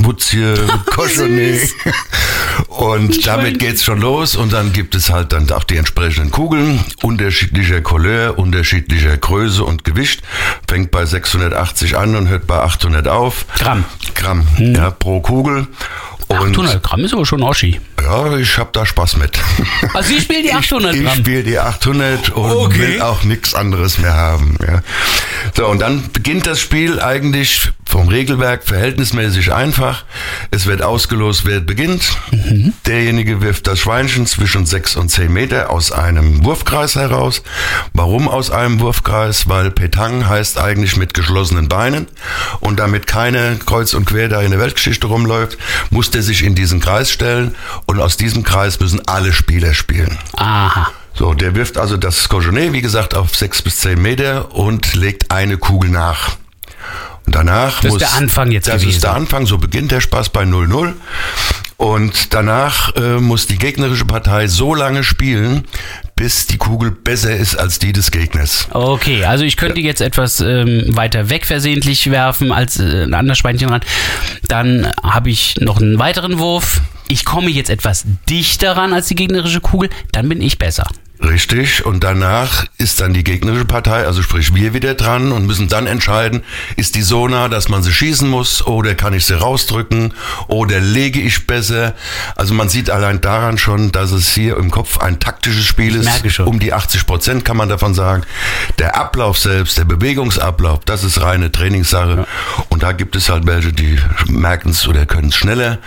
Wutzie, 0.56 0.90
Cochonnet. 0.90 1.74
Und 2.68 3.26
damit 3.26 3.58
geht's 3.58 3.84
schon 3.84 4.00
los 4.00 4.36
und 4.36 4.52
dann 4.52 4.72
gibt 4.72 4.94
es 4.94 5.10
halt 5.10 5.32
dann 5.32 5.50
auch 5.50 5.64
die 5.64 5.76
entsprechenden 5.76 6.30
Kugeln, 6.30 6.84
unterschiedlicher 7.02 7.80
Couleur, 7.80 8.38
unterschiedlicher 8.38 9.16
Größe 9.16 9.64
und 9.64 9.84
Gewicht. 9.84 10.22
Fängt 10.68 10.90
bei 10.90 11.04
680 11.04 11.96
an 11.96 12.16
und 12.16 12.28
hört 12.28 12.46
bei 12.46 12.58
800 12.58 13.08
auf. 13.08 13.46
Gramm. 13.58 13.84
Gramm, 14.14 14.46
ja, 14.58 14.90
pro 14.90 15.20
Kugel. 15.20 15.66
Und 16.30 16.52
800 16.56 16.82
Gramm 16.82 17.00
ist 17.04 17.12
aber 17.12 17.26
schon 17.26 17.42
Oschi. 17.42 17.80
ja, 18.02 18.36
ich 18.36 18.56
habe 18.58 18.70
da 18.72 18.86
Spaß 18.86 19.16
mit. 19.16 19.38
Also 19.94 20.10
Sie 20.14 20.20
spielen 20.20 20.42
die 20.44 20.52
800 20.52 20.94
Ich 20.94 21.04
Gramm. 21.04 21.18
spiele 21.18 21.42
die 21.42 21.58
800 21.58 22.30
und 22.30 22.50
Okay. 22.50 22.78
will 22.78 23.02
auch 23.02 23.22
nichts 23.24 23.54
anderes 23.54 23.98
mehr 23.98 24.14
haben. 24.14 24.56
Ja. 24.66 24.82
So, 25.56 25.66
und 25.66 25.80
dann 25.80 26.10
beginnt 26.12 26.46
das 26.46 26.60
Spiel 26.60 27.00
eigentlich 27.00 27.70
vom 27.86 28.06
Regelwerk 28.08 28.62
verhältnismäßig 28.64 29.52
einfach. 29.52 30.04
Es 30.52 30.66
wird 30.66 30.82
ausgelost, 30.82 31.44
wer 31.44 31.58
beginnt. 31.60 32.02
Mhm. 32.30 32.72
Derjenige 32.86 33.40
wirft 33.42 33.66
das 33.66 33.80
Schweinchen 33.80 34.26
zwischen 34.26 34.64
6 34.66 34.94
und 34.96 35.08
10 35.08 35.32
Meter 35.32 35.70
aus 35.70 35.90
einem 35.90 36.44
Wurfkreis 36.44 36.94
heraus. 36.94 37.42
Warum 37.92 38.28
aus 38.28 38.50
einem 38.50 38.78
Wurfkreis? 38.80 39.48
Weil 39.48 39.70
Petang 39.72 40.28
heißt 40.28 40.58
eigentlich 40.58 40.96
mit 40.96 41.14
geschlossenen 41.14 41.68
Beinen. 41.68 42.06
Und 42.60 42.78
damit 42.78 43.06
keine 43.08 43.58
kreuz 43.66 43.92
und 43.94 44.04
quer 44.04 44.28
da 44.28 44.40
in 44.42 44.52
der 44.52 44.60
Weltgeschichte 44.60 45.08
rumläuft, 45.08 45.58
muss 45.90 46.10
der 46.10 46.19
sich 46.22 46.42
in 46.44 46.54
diesen 46.54 46.80
Kreis 46.80 47.10
stellen. 47.10 47.54
Und 47.86 48.00
aus 48.00 48.16
diesem 48.16 48.42
Kreis 48.42 48.80
müssen 48.80 49.00
alle 49.06 49.32
Spieler 49.32 49.74
spielen. 49.74 50.18
Aha. 50.36 50.90
So, 51.14 51.34
der 51.34 51.54
wirft 51.54 51.76
also 51.76 51.96
das 51.96 52.28
Cochonnet, 52.28 52.72
wie 52.72 52.80
gesagt, 52.82 53.14
auf 53.14 53.34
sechs 53.36 53.60
bis 53.62 53.78
zehn 53.78 54.00
Meter 54.00 54.54
und 54.54 54.94
legt 54.94 55.30
eine 55.30 55.58
Kugel 55.58 55.90
nach. 55.90 56.36
Und 57.26 57.34
danach 57.34 57.76
Das 57.76 57.86
ist 57.86 57.90
muss, 57.90 57.98
der 57.98 58.14
Anfang 58.14 58.50
jetzt 58.50 58.68
Das 58.68 58.80
gewesen. 58.82 58.96
ist 58.96 59.04
der 59.04 59.14
Anfang, 59.14 59.46
so 59.46 59.58
beginnt 59.58 59.90
der 59.90 60.00
Spaß 60.00 60.30
bei 60.30 60.44
0-0. 60.44 60.94
Und 61.80 62.34
danach 62.34 62.94
äh, 62.96 63.20
muss 63.20 63.46
die 63.46 63.56
gegnerische 63.56 64.04
Partei 64.04 64.48
so 64.48 64.74
lange 64.74 65.02
spielen, 65.02 65.64
bis 66.14 66.46
die 66.46 66.58
Kugel 66.58 66.90
besser 66.90 67.34
ist 67.34 67.54
als 67.54 67.78
die 67.78 67.94
des 67.94 68.10
Gegners. 68.10 68.68
Okay, 68.70 69.24
also 69.24 69.44
ich 69.44 69.56
könnte 69.56 69.80
jetzt 69.80 70.02
etwas 70.02 70.40
ähm, 70.40 70.84
weiter 70.88 71.30
weg 71.30 71.46
versehentlich 71.46 72.10
werfen 72.10 72.52
als 72.52 72.78
äh, 72.78 73.04
ein 73.04 73.14
anderes 73.14 73.38
Schweinchen 73.38 73.70
ran. 73.70 73.80
Dann 74.46 74.92
habe 75.02 75.30
ich 75.30 75.56
noch 75.60 75.80
einen 75.80 75.98
weiteren 75.98 76.38
Wurf. 76.38 76.82
Ich 77.08 77.24
komme 77.24 77.48
jetzt 77.48 77.70
etwas 77.70 78.04
dichter 78.28 78.76
ran 78.76 78.92
als 78.92 79.08
die 79.08 79.14
gegnerische 79.14 79.62
Kugel. 79.62 79.88
Dann 80.12 80.28
bin 80.28 80.42
ich 80.42 80.58
besser. 80.58 80.86
Richtig. 81.22 81.84
Und 81.84 82.02
danach 82.02 82.64
ist 82.78 83.00
dann 83.00 83.12
die 83.12 83.24
gegnerische 83.24 83.66
Partei, 83.66 84.06
also 84.06 84.22
sprich 84.22 84.54
wir 84.54 84.72
wieder 84.72 84.94
dran 84.94 85.32
und 85.32 85.46
müssen 85.46 85.68
dann 85.68 85.86
entscheiden, 85.86 86.42
ist 86.76 86.94
die 86.94 87.02
so 87.02 87.28
nah, 87.28 87.48
dass 87.48 87.68
man 87.68 87.82
sie 87.82 87.92
schießen 87.92 88.28
muss 88.28 88.66
oder 88.66 88.94
kann 88.94 89.12
ich 89.12 89.26
sie 89.26 89.38
rausdrücken 89.38 90.14
oder 90.48 90.80
lege 90.80 91.20
ich 91.20 91.46
besser. 91.46 91.94
Also 92.36 92.54
man 92.54 92.70
sieht 92.70 92.88
allein 92.88 93.20
daran 93.20 93.58
schon, 93.58 93.92
dass 93.92 94.12
es 94.12 94.32
hier 94.32 94.56
im 94.56 94.70
Kopf 94.70 94.98
ein 94.98 95.20
taktisches 95.20 95.64
Spiel 95.64 95.94
ist. 95.94 96.06
Merke 96.06 96.30
schon. 96.30 96.46
Um 96.46 96.58
die 96.58 96.72
80 96.72 97.06
Prozent 97.06 97.44
kann 97.44 97.56
man 97.56 97.68
davon 97.68 97.94
sagen. 97.94 98.22
Der 98.78 98.96
Ablauf 98.96 99.38
selbst, 99.38 99.76
der 99.76 99.84
Bewegungsablauf, 99.84 100.80
das 100.86 101.04
ist 101.04 101.20
reine 101.20 101.52
Trainingssache. 101.52 102.26
Und 102.70 102.82
da 102.82 102.92
gibt 102.92 103.14
es 103.14 103.28
halt 103.28 103.46
welche, 103.46 103.72
die 103.72 103.98
merken 104.26 104.70
es 104.70 104.88
oder 104.88 105.04
können 105.04 105.28
es 105.28 105.36
schneller. 105.36 105.78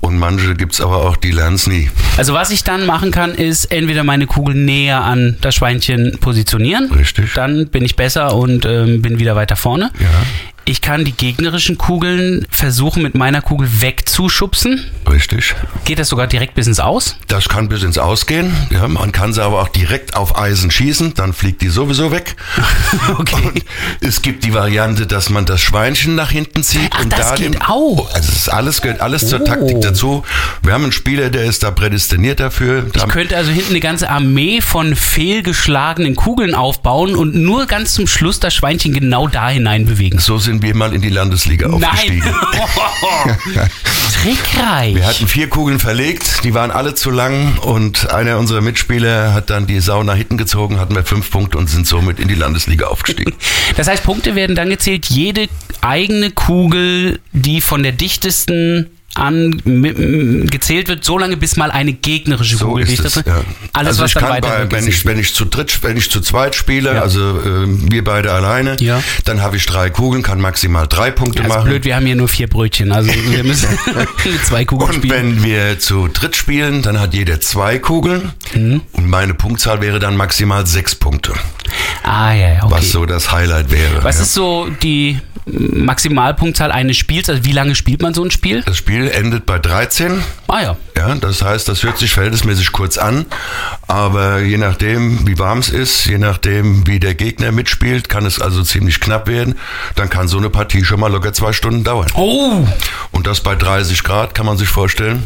Und 0.00 0.18
manche 0.18 0.54
gibt 0.54 0.74
es 0.74 0.80
aber 0.82 0.96
auch, 0.96 1.16
die 1.16 1.30
lernen 1.30 1.56
es 1.56 1.66
nie. 1.66 1.90
Also 2.18 2.34
was 2.34 2.50
ich 2.50 2.62
dann 2.62 2.84
machen 2.84 3.10
kann, 3.10 3.34
ist 3.34 3.66
entweder 3.66 4.04
meine 4.04 4.26
Kugel 4.26 4.54
näher 4.82 5.02
an 5.02 5.36
das 5.40 5.54
Schweinchen 5.54 6.18
positionieren. 6.18 6.90
Richtig. 6.92 7.32
Dann 7.34 7.68
bin 7.68 7.84
ich 7.84 7.96
besser 7.96 8.34
und 8.34 8.64
ähm, 8.64 9.02
bin 9.02 9.18
wieder 9.18 9.36
weiter 9.36 9.56
vorne. 9.56 9.90
Ja. 10.00 10.08
Ich 10.64 10.80
kann 10.80 11.04
die 11.04 11.12
gegnerischen 11.12 11.76
Kugeln 11.76 12.46
versuchen, 12.50 13.02
mit 13.02 13.14
meiner 13.14 13.42
Kugel 13.42 13.68
wegzuschubsen. 13.80 14.84
Richtig. 15.10 15.54
Geht 15.84 15.98
das 15.98 16.08
sogar 16.08 16.26
direkt 16.28 16.54
bis 16.54 16.66
ins 16.68 16.78
Aus? 16.78 17.16
Das 17.26 17.48
kann 17.48 17.68
bis 17.68 17.82
ins 17.82 17.98
Ausgehen. 17.98 18.54
Ja, 18.70 18.86
man 18.86 19.10
kann 19.12 19.32
sie 19.32 19.42
aber 19.42 19.60
auch 19.60 19.68
direkt 19.68 20.14
auf 20.14 20.38
Eisen 20.38 20.70
schießen, 20.70 21.14
dann 21.14 21.32
fliegt 21.32 21.62
die 21.62 21.68
sowieso 21.68 22.10
weg. 22.12 22.36
Okay. 23.18 23.34
Und 23.44 23.62
es 24.00 24.22
gibt 24.22 24.44
die 24.44 24.54
Variante, 24.54 25.06
dass 25.06 25.28
man 25.28 25.44
das 25.44 25.60
Schweinchen 25.60 26.14
nach 26.14 26.30
hinten 26.30 26.62
zieht 26.62 26.90
Ach, 26.94 27.02
und 27.02 27.12
das 27.12 27.30
da 27.30 27.34
geht 27.34 27.60
auch. 27.62 28.12
Also 28.14 28.32
es 28.32 28.48
alles 28.48 28.80
gehört 28.80 29.00
alles 29.00 29.28
zur 29.28 29.40
Oh. 29.40 29.44
Taktik 29.44 29.80
dazu. 29.80 30.24
Wir 30.62 30.72
haben 30.72 30.84
einen 30.84 30.92
Spieler, 30.92 31.30
der 31.30 31.44
ist 31.44 31.62
da 31.62 31.70
prädestiniert 31.72 32.38
dafür. 32.40 32.82
Da 32.92 33.00
Ich 33.04 33.08
könnte 33.08 33.36
also 33.36 33.50
hinten 33.50 33.70
eine 33.70 33.80
ganze 33.80 34.08
Armee 34.08 34.60
von 34.60 34.94
fehlgeschlagenen 34.94 36.14
Kugeln 36.14 36.54
aufbauen 36.54 37.16
und 37.16 37.34
nur 37.34 37.66
ganz 37.66 37.94
zum 37.94 38.06
Schluss 38.06 38.38
das 38.40 38.54
Schweinchen 38.54 38.92
genau 38.92 39.26
da 39.26 39.48
hinein 39.48 39.84
bewegen. 39.86 40.18
so 40.20 40.38
sind 40.52 40.62
wir 40.62 40.74
mal 40.74 40.92
in 40.92 41.00
die 41.00 41.08
Landesliga 41.08 41.68
Nein! 41.68 41.82
aufgestiegen. 41.84 42.24
Trickreich. 44.22 44.94
Wir 44.94 45.06
hatten 45.06 45.26
vier 45.26 45.48
Kugeln 45.48 45.78
verlegt, 45.78 46.44
die 46.44 46.52
waren 46.52 46.70
alle 46.70 46.94
zu 46.94 47.10
lang 47.10 47.56
und 47.58 48.10
einer 48.10 48.38
unserer 48.38 48.60
Mitspieler 48.60 49.32
hat 49.32 49.48
dann 49.48 49.66
die 49.66 49.80
Sau 49.80 50.02
nach 50.02 50.14
hinten 50.14 50.36
gezogen, 50.36 50.78
hatten 50.78 50.94
wir 50.94 51.04
fünf 51.04 51.30
Punkte 51.30 51.56
und 51.56 51.70
sind 51.70 51.86
somit 51.86 52.20
in 52.20 52.28
die 52.28 52.34
Landesliga 52.34 52.86
aufgestiegen. 52.86 53.34
Das 53.76 53.88
heißt, 53.88 54.04
Punkte 54.04 54.34
werden 54.34 54.54
dann 54.54 54.68
gezählt, 54.68 55.06
jede 55.06 55.48
eigene 55.80 56.30
Kugel, 56.30 57.20
die 57.32 57.62
von 57.62 57.82
der 57.82 57.92
dichtesten 57.92 58.90
an 59.14 59.60
gezählt 60.50 60.88
wird, 60.88 61.04
so 61.04 61.18
lange 61.18 61.36
bis 61.36 61.56
mal 61.56 61.70
eine 61.70 61.92
gegnerische 61.92 62.56
So 62.56 62.68
Kugel 62.68 62.88
ist 62.88 63.04
es, 63.04 63.16
ja. 63.16 63.42
Alles, 63.74 63.88
also 63.90 64.02
was 64.04 64.10
ich 64.10 64.14
dann 64.14 64.22
kann 64.22 64.32
weiter 64.32 64.66
bei, 64.66 64.70
wenn 64.76 64.86
ich, 64.88 65.04
wenn 65.04 65.18
ich 65.18 65.34
zu 65.34 65.44
dritt, 65.44 65.82
wenn 65.82 65.96
ich 65.98 66.10
zu 66.10 66.20
zweit 66.20 66.54
spiele, 66.54 66.94
Ja. 66.94 67.02
also 67.02 67.20
äh, 67.40 67.66
wir 67.90 68.04
beide 68.04 68.32
alleine, 68.32 68.76
Ja. 68.80 69.02
dann 69.24 69.42
habe 69.42 69.56
ich 69.58 69.66
drei 69.66 69.90
Kugeln, 69.90 70.22
kann 70.22 70.40
maximal 70.40 70.86
drei 70.88 71.10
Punkte 71.10 71.42
das 71.42 71.50
ist 71.50 71.56
machen. 71.56 71.68
blöd, 71.68 71.84
wir 71.84 71.94
haben 71.96 72.06
hier 72.06 72.16
nur 72.16 72.28
vier 72.28 72.46
Brötchen, 72.48 72.90
also 72.92 73.10
wir 73.12 73.44
müssen 73.44 73.68
mit 74.24 74.46
zwei 74.46 74.64
Kugeln 74.64 74.88
Und 74.90 74.96
spielen. 74.96 75.36
wenn 75.36 75.42
wir 75.44 75.78
zu 75.78 76.08
dritt 76.08 76.34
spielen, 76.36 76.80
dann 76.82 76.98
hat 76.98 77.12
jeder 77.14 77.40
zwei 77.40 77.78
Kugeln 77.78 78.32
Mhm. 78.54 78.80
und 78.92 79.08
meine 79.08 79.34
Punktzahl 79.34 79.80
wäre 79.80 79.98
dann 79.98 80.16
maximal 80.16 80.66
sechs 80.66 80.94
Punkte, 80.94 81.32
Ah 82.02 82.32
ja, 82.32 82.54
ja, 82.54 82.64
okay. 82.64 82.72
was 82.74 82.90
so 82.92 83.06
das 83.06 83.30
Highlight 83.32 83.70
wäre. 83.70 84.02
Was 84.04 84.16
ja. 84.16 84.22
ist 84.22 84.34
so 84.34 84.68
die 84.82 85.18
Maximalpunktzahl 85.46 86.70
eines 86.72 86.96
Spiels? 86.96 87.28
Also 87.28 87.44
wie 87.44 87.52
lange 87.52 87.74
spielt 87.74 88.02
man 88.02 88.14
so 88.14 88.24
ein 88.24 88.30
Spiel? 88.30 88.62
Das 88.62 88.76
Spiel 88.76 89.08
endet 89.08 89.46
bei 89.46 89.58
13. 89.58 90.22
Ah 90.48 90.62
ja. 90.62 90.76
Ja, 90.96 91.14
das 91.14 91.42
heißt, 91.42 91.68
das 91.68 91.82
hört 91.84 91.96
sich 91.98 92.12
verhältnismäßig 92.12 92.70
kurz 92.72 92.98
an, 92.98 93.24
aber 93.88 94.40
je 94.40 94.58
nachdem, 94.58 95.26
wie 95.26 95.38
warm 95.38 95.58
es 95.58 95.70
ist, 95.70 96.04
je 96.04 96.18
nachdem, 96.18 96.86
wie 96.86 97.00
der 97.00 97.14
Gegner 97.14 97.50
mitspielt, 97.50 98.08
kann 98.10 98.26
es 98.26 98.40
also 98.40 98.62
ziemlich 98.62 99.00
knapp 99.00 99.26
werden. 99.26 99.54
Dann 99.94 100.10
kann 100.10 100.28
so 100.28 100.36
eine 100.36 100.50
Partie 100.50 100.84
schon 100.84 101.00
mal 101.00 101.10
locker 101.10 101.32
zwei 101.32 101.52
Stunden 101.54 101.82
dauern. 101.82 102.08
Oh, 102.14 102.66
Und 103.10 103.26
das 103.26 103.40
bei 103.40 103.54
30 103.54 104.04
Grad 104.04 104.34
kann 104.34 104.44
man 104.44 104.58
sich 104.58 104.68
vorstellen, 104.68 105.24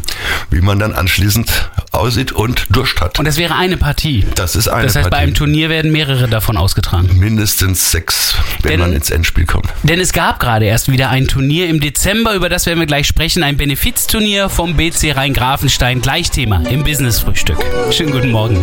wie 0.49 0.61
man 0.61 0.79
dann 0.79 0.93
anschließend 0.93 1.69
aussieht 1.91 2.31
und 2.31 2.67
Durst 2.69 3.01
hat. 3.01 3.19
und 3.19 3.25
das 3.25 3.35
wäre 3.37 3.55
eine 3.55 3.75
Partie. 3.77 4.25
das 4.35 4.55
ist 4.55 4.69
eine 4.69 4.83
Das 4.85 4.95
heißt, 4.95 5.05
bei 5.05 5.09
Partie. 5.09 5.23
einem 5.23 5.33
Turnier 5.33 5.69
werden 5.69 5.91
mehrere 5.91 6.27
davon 6.29 6.55
ausgetragen. 6.55 7.09
Mindestens 7.19 7.91
sechs, 7.91 8.35
wenn 8.61 8.71
Denn- 8.71 8.79
man 8.79 8.93
ins 8.93 9.09
Endspiel 9.09 9.45
kommt. 9.45 9.67
Denn 9.83 9.99
es 9.99 10.13
gab 10.13 10.39
gerade 10.39 10.65
erst 10.65 10.89
wieder 10.91 11.09
ein 11.09 11.27
Turnier 11.27 11.67
im 11.67 11.79
Dezember, 11.81 12.33
über 12.35 12.47
das 12.49 12.65
werden 12.65 12.79
wir 12.79 12.87
gleich 12.87 13.05
sprechen. 13.07 13.43
Ein 13.43 13.57
Benefizturnier 13.57 14.47
vom 14.49 14.75
BC 14.77 15.11
Rhein-Grafenstein. 15.13 15.56
Gleich 16.01 16.29
Thema 16.29 16.61
im 16.69 16.83
Business-Frühstück. 16.83 17.57
Schönen 17.91 18.11
guten 18.11 18.31
Morgen. 18.31 18.57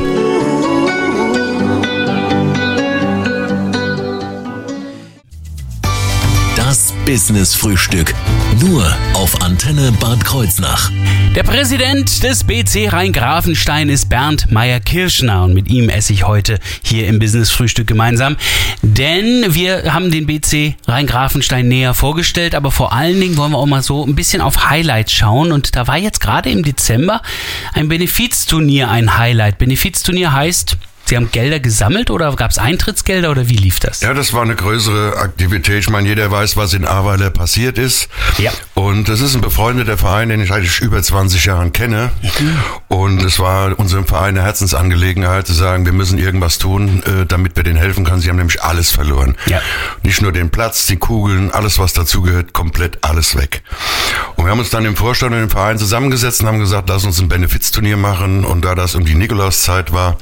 Business 7.07 7.55
Frühstück. 7.55 8.15
Nur 8.61 8.83
auf 9.13 9.43
Antenne 9.43 9.93
Bad 9.93 10.25
Kreuznach. 10.25 10.91
Der 11.35 11.43
Präsident 11.43 12.23
des 12.23 12.45
BC 12.45 12.89
Rhein-Grafenstein 12.89 13.91
ist 13.91 14.09
Bernd 14.09 14.51
Meyer-Kirschner 14.51 15.45
und 15.45 15.53
mit 15.53 15.69
ihm 15.69 15.91
esse 15.91 16.15
ich 16.15 16.27
heute 16.27 16.59
hier 16.83 17.07
im 17.07 17.19
Business-Frühstück 17.19 17.87
gemeinsam. 17.87 18.37
Denn 18.81 19.55
wir 19.55 19.93
haben 19.93 20.11
den 20.11 20.25
BC 20.27 20.77
Rhein-Grafenstein 20.89 21.69
näher 21.69 21.93
vorgestellt, 21.93 22.55
aber 22.55 22.71
vor 22.71 22.95
allen 22.95 23.21
Dingen 23.21 23.37
wollen 23.37 23.53
wir 23.53 23.59
auch 23.59 23.67
mal 23.67 23.83
so 23.83 24.07
ein 24.07 24.15
bisschen 24.15 24.41
auf 24.41 24.71
Highlights 24.71 25.13
schauen. 25.13 25.53
Und 25.53 25.77
da 25.77 25.87
war 25.87 25.99
jetzt 25.99 26.21
gerade 26.21 26.49
im 26.49 26.63
Dezember 26.63 27.21
ein 27.75 27.89
Benefizturnier 27.89 28.91
ein 28.91 29.19
Highlight. 29.19 29.59
Benefizturnier 29.59 30.33
heißt, 30.33 30.79
Sie 31.07 31.17
haben 31.17 31.31
Gelder 31.31 31.61
gesammelt 31.61 32.11
oder 32.11 32.35
gab 32.35 32.51
es 32.51 32.59
Eintrittsgelder 32.59 33.31
oder 33.31 33.49
wie 33.49 33.57
lief 33.57 33.79
das? 33.79 34.01
Ja, 34.01 34.15
das 34.15 34.33
war 34.33 34.43
eine 34.43 34.55
größere 34.55 35.19
Aktivität. 35.19 35.81
Ich 35.81 35.91
meine, 35.91 36.09
jeder 36.09 36.31
weiß, 36.31 36.57
was 36.57 36.73
in 36.73 36.87
Ahrweiler 36.87 37.31
passiert 37.31 37.77
ist. 37.77 38.09
Ja. 38.39 38.53
Und 38.73 39.09
das 39.09 39.21
ist 39.21 39.35
ein 39.35 39.43
befreundeter 39.43 39.99
Verein, 39.99 40.31
den 40.31 40.41
ich 40.41 40.51
eigentlich 40.51 40.81
über 40.81 41.03
20 41.03 41.45
Jahren 41.45 41.73
kenne. 41.73 42.11
Und 42.89 43.23
es 43.23 43.39
war 43.39 43.79
unserem 43.79 44.07
Verein 44.07 44.37
eine 44.37 44.43
Herzensangelegenheit 44.43 45.47
zu 45.47 45.53
sagen, 45.53 45.85
wir 45.85 45.93
müssen 45.93 46.19
irgendwas 46.19 46.59
tun, 46.59 47.03
äh, 47.05 47.27
damit 47.27 47.57
wir 47.57 47.65
denen 47.65 47.77
helfen 47.77 48.05
können. 48.05 48.21
Sie 48.21 48.31
haben 48.31 48.37
nämlich 48.37 48.63
alles 48.63 48.91
verloren. 48.91 49.37
Ja. 49.47 49.61
Nicht 50.03 50.23
nur 50.23 50.33
den 50.33 50.51
Platz, 50.51 50.87
die 50.87 50.97
Kugeln, 50.97 51.51
alles 51.51 51.79
was 51.79 51.93
dazugehört, 51.93 52.55
komplett 52.55 53.05
alles 53.05 53.37
weg. 53.37 53.63
Und 54.37 54.47
wir 54.47 54.51
haben 54.51 54.59
uns 54.59 54.71
dann 54.71 54.87
im 54.87 54.97
Vorstand 54.97 55.35
und 55.35 55.43
im 55.43 55.51
Verein 55.51 55.79
zusammengesetzt 55.79 56.41
und 56.41 56.49
haben 56.49 56.61
gesagt, 56.61 56.89
lass 56.89 57.05
uns 57.05 57.21
ein 57.21 57.29
Benefizturnier 57.29 57.99
machen. 57.99 58.45
Und 58.45 58.65
da 58.65 58.75
das 58.75 58.95
um 58.95 59.05
die 59.05 59.15
Nikolauszeit 59.15 59.93
war, 59.93 60.17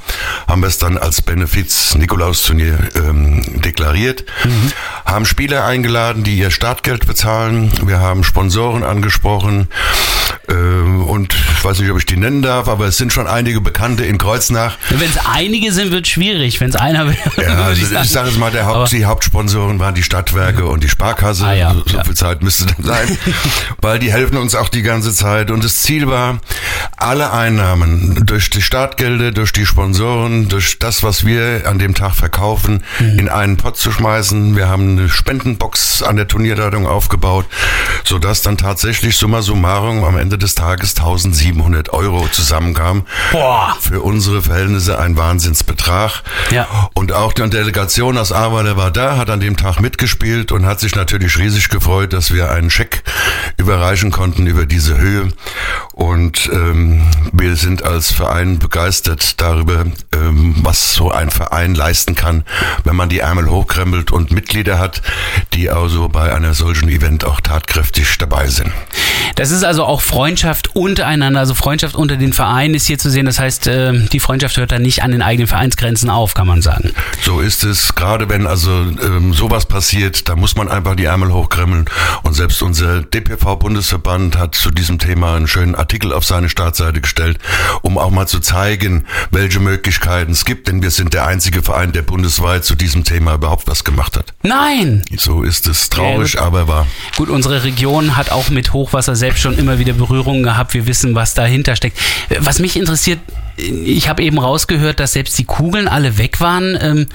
haben 0.49 0.61
wir 0.61 0.72
es 0.73 0.79
dann 0.79 0.97
als 0.97 1.21
Benefiz-Nikolausturnier 1.21 2.79
ähm, 2.95 3.61
deklariert. 3.61 4.25
Haben 5.05 5.26
Spieler 5.26 5.67
eingeladen, 5.67 6.25
die 6.25 6.38
ihr 6.38 6.50
Startgeld 6.50 7.07
bezahlen. 7.07 7.71
Wir 7.85 8.00
haben 8.00 8.25
Sponsoren 8.25 8.83
angesprochen. 8.83 9.69
Ähm, 10.49 11.05
und 11.05 11.35
ich 11.35 11.65
weiß 11.65 11.79
nicht, 11.79 11.91
ob 11.91 11.99
ich 11.99 12.07
die 12.07 12.17
nennen 12.17 12.43
darf, 12.43 12.69
aber 12.69 12.87
es 12.87 12.97
sind 12.97 13.13
schon 13.13 13.27
einige 13.29 13.61
Bekannte 13.61 14.05
in 14.05 14.19
Kreuznach. 14.19 14.77
Wenn 14.91 15.09
es 15.09 15.19
einige 15.25 15.71
sind, 15.73 15.93
wird 15.93 16.09
schwierig. 16.09 16.61
Wenn 16.61 16.71
es 16.71 16.77
einer 16.77 17.07
wäre, 17.07 17.17
Ja, 17.43 17.65
also 17.65 17.77
ich 17.81 17.83
ich, 17.83 17.89
sagen. 17.89 18.09
sage 18.09 18.29
es 18.31 18.39
mal, 18.39 18.51
der 18.51 18.65
Aber- 18.67 18.81
Haupt, 18.81 18.93
die 18.93 19.05
Hauptsponsoren 19.05 19.79
waren 19.79 19.95
die 19.95 20.03
Stadtwerke 20.03 20.67
und 20.67 20.83
die 20.83 20.89
Sparkasse. 20.89 21.47
Ah 21.47 21.53
ja, 21.55 21.75
so 21.75 21.83
so 21.87 21.97
ja. 21.99 22.05
viel 22.05 22.15
Zeit 22.15 22.43
müsste 22.43 22.67
dann 22.67 22.85
sein, 22.85 23.19
weil 23.81 23.99
die 24.01 24.13
helfen 24.13 24.37
uns 24.37 24.55
auch 24.57 24.69
die 24.69 24.83
ganze 24.83 25.13
Zeit. 25.13 25.51
Und 25.51 25.63
das 25.65 25.83
Ziel 25.83 26.09
war, 26.09 26.41
alle 26.97 27.33
Einnahmen 27.33 28.27
durch 28.27 28.51
die 28.51 28.63
Startgelder, 28.63 29.31
durch 29.31 29.53
die 29.53 29.65
Sponsoren, 29.67 30.49
durch 30.49 30.79
das, 30.81 31.03
was 31.05 31.25
wir 31.25 31.63
an 31.67 31.79
dem 31.79 31.95
Tag 31.95 32.15
verkaufen, 32.15 32.83
Mhm. 32.99 33.19
in 33.21 33.29
einen 33.29 33.57
Pott 33.57 33.77
zu 33.77 33.93
schmeißen. 33.93 34.57
Wir 34.57 34.69
haben 34.69 34.99
eine 34.99 35.09
Spendenbox 35.09 36.03
an 36.03 36.17
der 36.17 36.27
Turnierleitung 36.29 36.87
aufgebaut, 36.87 37.47
sodass 38.05 38.43
dann 38.43 38.59
tatsächlich 38.59 39.17
summa 39.17 39.41
summarum 39.43 40.03
am 40.05 40.17
Ende 40.19 40.32
des 40.39 40.55
Tages 40.55 40.97
1700 40.97 41.91
Euro 41.93 42.29
zusammenkamen. 42.29 43.05
Boah. 43.33 43.77
Für 43.81 44.01
unsere 44.01 44.43
Verhältnisse 44.43 44.99
ein 44.99 45.17
Wahnsinnsbetrag. 45.17 46.23
Ja. 46.51 46.91
Und 46.95 47.12
auch 47.12 47.33
die 47.33 47.49
Delegation 47.49 48.19
aus 48.19 48.33
Ahrweiler 48.33 48.77
war 48.77 48.91
da, 48.91 49.17
hat 49.17 49.31
an 49.31 49.41
dem 49.41 49.57
Tag 49.57 49.81
mitgespielt 49.81 50.53
und 50.53 50.67
hat 50.67 50.81
sich 50.81 50.95
natürlich 50.95 51.39
riesig 51.39 51.69
gefreut, 51.69 52.12
dass 52.12 52.33
wir 52.33 52.51
einen 52.51 52.71
Scheck 52.71 53.03
überreichen 53.57 54.11
konnten 54.11 54.47
über 54.47 54.67
diese 54.67 54.99
Höhe. 54.99 55.33
Und 55.93 56.49
ähm, 56.53 57.03
wir 57.33 57.57
sind 57.57 57.83
als 57.83 58.12
Verein 58.12 58.59
begeistert 58.59 59.41
darüber, 59.41 59.85
ähm, 60.15 60.55
was 60.62 60.95
so 60.95 61.11
ein 61.11 61.31
Verein 61.31 61.75
leisten 61.75 62.15
kann, 62.15 62.45
wenn 62.85 62.97
man 62.97 63.09
die 63.09 63.19
Ärmel 63.19 63.51
hochkrempelt 63.51 64.11
und 64.11 64.31
Mitglieder 64.31 64.79
hat, 64.79 65.03
die 65.53 65.71
also 65.71 66.09
bei 66.09 66.35
einer 66.35 66.55
solchen 66.55 66.89
Event 66.89 67.25
auch 67.25 67.41
tatkräftig 67.41 68.19
dabei 68.19 68.47
sind. 68.47 68.73
Das 69.35 69.51
ist 69.51 69.65
also 69.65 69.85
auch 69.85 70.01
Freundschaft 70.23 70.76
untereinander, 70.76 71.41
also 71.41 71.52
Freundschaft 71.52 71.97
unter 71.97 72.17
den 72.17 72.33
Vereinen 72.33 72.75
ist 72.75 72.87
hier 72.87 72.97
zu 72.97 73.11
sehen. 73.11 73.26
Das 73.26 73.41
heißt, 73.41 73.67
äh, 73.67 74.07
die 74.07 74.21
Freundschaft 74.21 74.57
hört 74.57 74.71
dann 74.71 74.83
nicht 74.83 75.02
an 75.02 75.11
den 75.11 75.21
eigenen 75.21 75.49
Vereinsgrenzen 75.49 76.11
auf, 76.11 76.35
kann 76.35 76.47
man 76.47 76.62
sagen. 76.62 76.93
So 77.23 77.41
ist 77.41 77.64
es. 77.64 77.97
Gerade 77.97 78.29
wenn 78.29 78.47
also 78.47 78.71
ähm, 78.71 79.35
sowas 79.35 79.67
passiert, 79.67 80.29
da 80.29 80.37
muss 80.37 80.55
man 80.55 80.69
einfach 80.69 80.95
die 80.95 81.07
Ärmel 81.07 81.33
hochkremmeln. 81.33 81.87
Und 82.23 82.35
selbst 82.35 82.62
unser 82.62 83.02
DPV-Bundesverband 83.02 84.38
hat 84.38 84.55
zu 84.55 84.71
diesem 84.71 85.00
Thema 85.00 85.35
einen 85.35 85.49
schönen 85.49 85.75
Artikel 85.75 86.12
auf 86.12 86.25
seine 86.25 86.49
Startseite 86.49 87.00
gestellt, 87.00 87.38
um 87.83 87.99
auch 87.99 88.11
mal 88.11 88.29
zu 88.29 88.38
zeigen, 88.38 89.07
welche 89.33 89.59
Möglichkeiten 89.59 90.31
es 90.31 90.45
gibt. 90.45 90.69
Denn 90.69 90.85
wir 90.85 90.93
sind 90.93 91.14
der 91.14 91.26
einzige 91.26 91.64
Verein, 91.64 91.91
der 91.91 92.02
bundesweit 92.02 92.64
zu 92.64 92.76
diesem 92.76 93.02
Thema 93.02 93.35
überhaupt 93.35 93.67
was 93.67 93.83
gemacht 93.83 94.17
hat. 94.17 94.35
Nein! 94.45 95.02
So 95.17 95.43
ist 95.43 95.67
es 95.67 95.91
traurig, 95.91 96.35
Ja, 96.35 96.43
aber 96.43 96.69
wahr. 96.69 96.87
Gut, 97.17 97.29
unsere 97.29 97.64
Region 97.64 98.17
hat 98.17 98.31
auch 98.31 98.50
mit 98.50 98.73
Hochwasser 98.73 99.17
selbst 99.17 99.41
schon 99.41 99.59
immer 99.59 99.81
wieder 99.81 99.95
Berührungen 100.12 100.42
gehabt. 100.42 100.75
Wir 100.75 100.87
wissen, 100.87 101.14
was 101.14 101.35
dahinter 101.35 101.75
steckt. 101.75 101.99
Was 102.40 102.59
mich 102.59 102.76
interessiert, 102.76 103.21
ich 103.57 104.09
habe 104.09 104.23
eben 104.23 104.38
rausgehört, 104.38 105.00
dass 105.00 105.14
selbst 105.14 105.38
die 105.38 105.45
Kugeln 105.45 105.88
alle 105.88 106.19
weg 106.19 106.40
waren. 106.40 106.78
Ähm, 106.81 107.07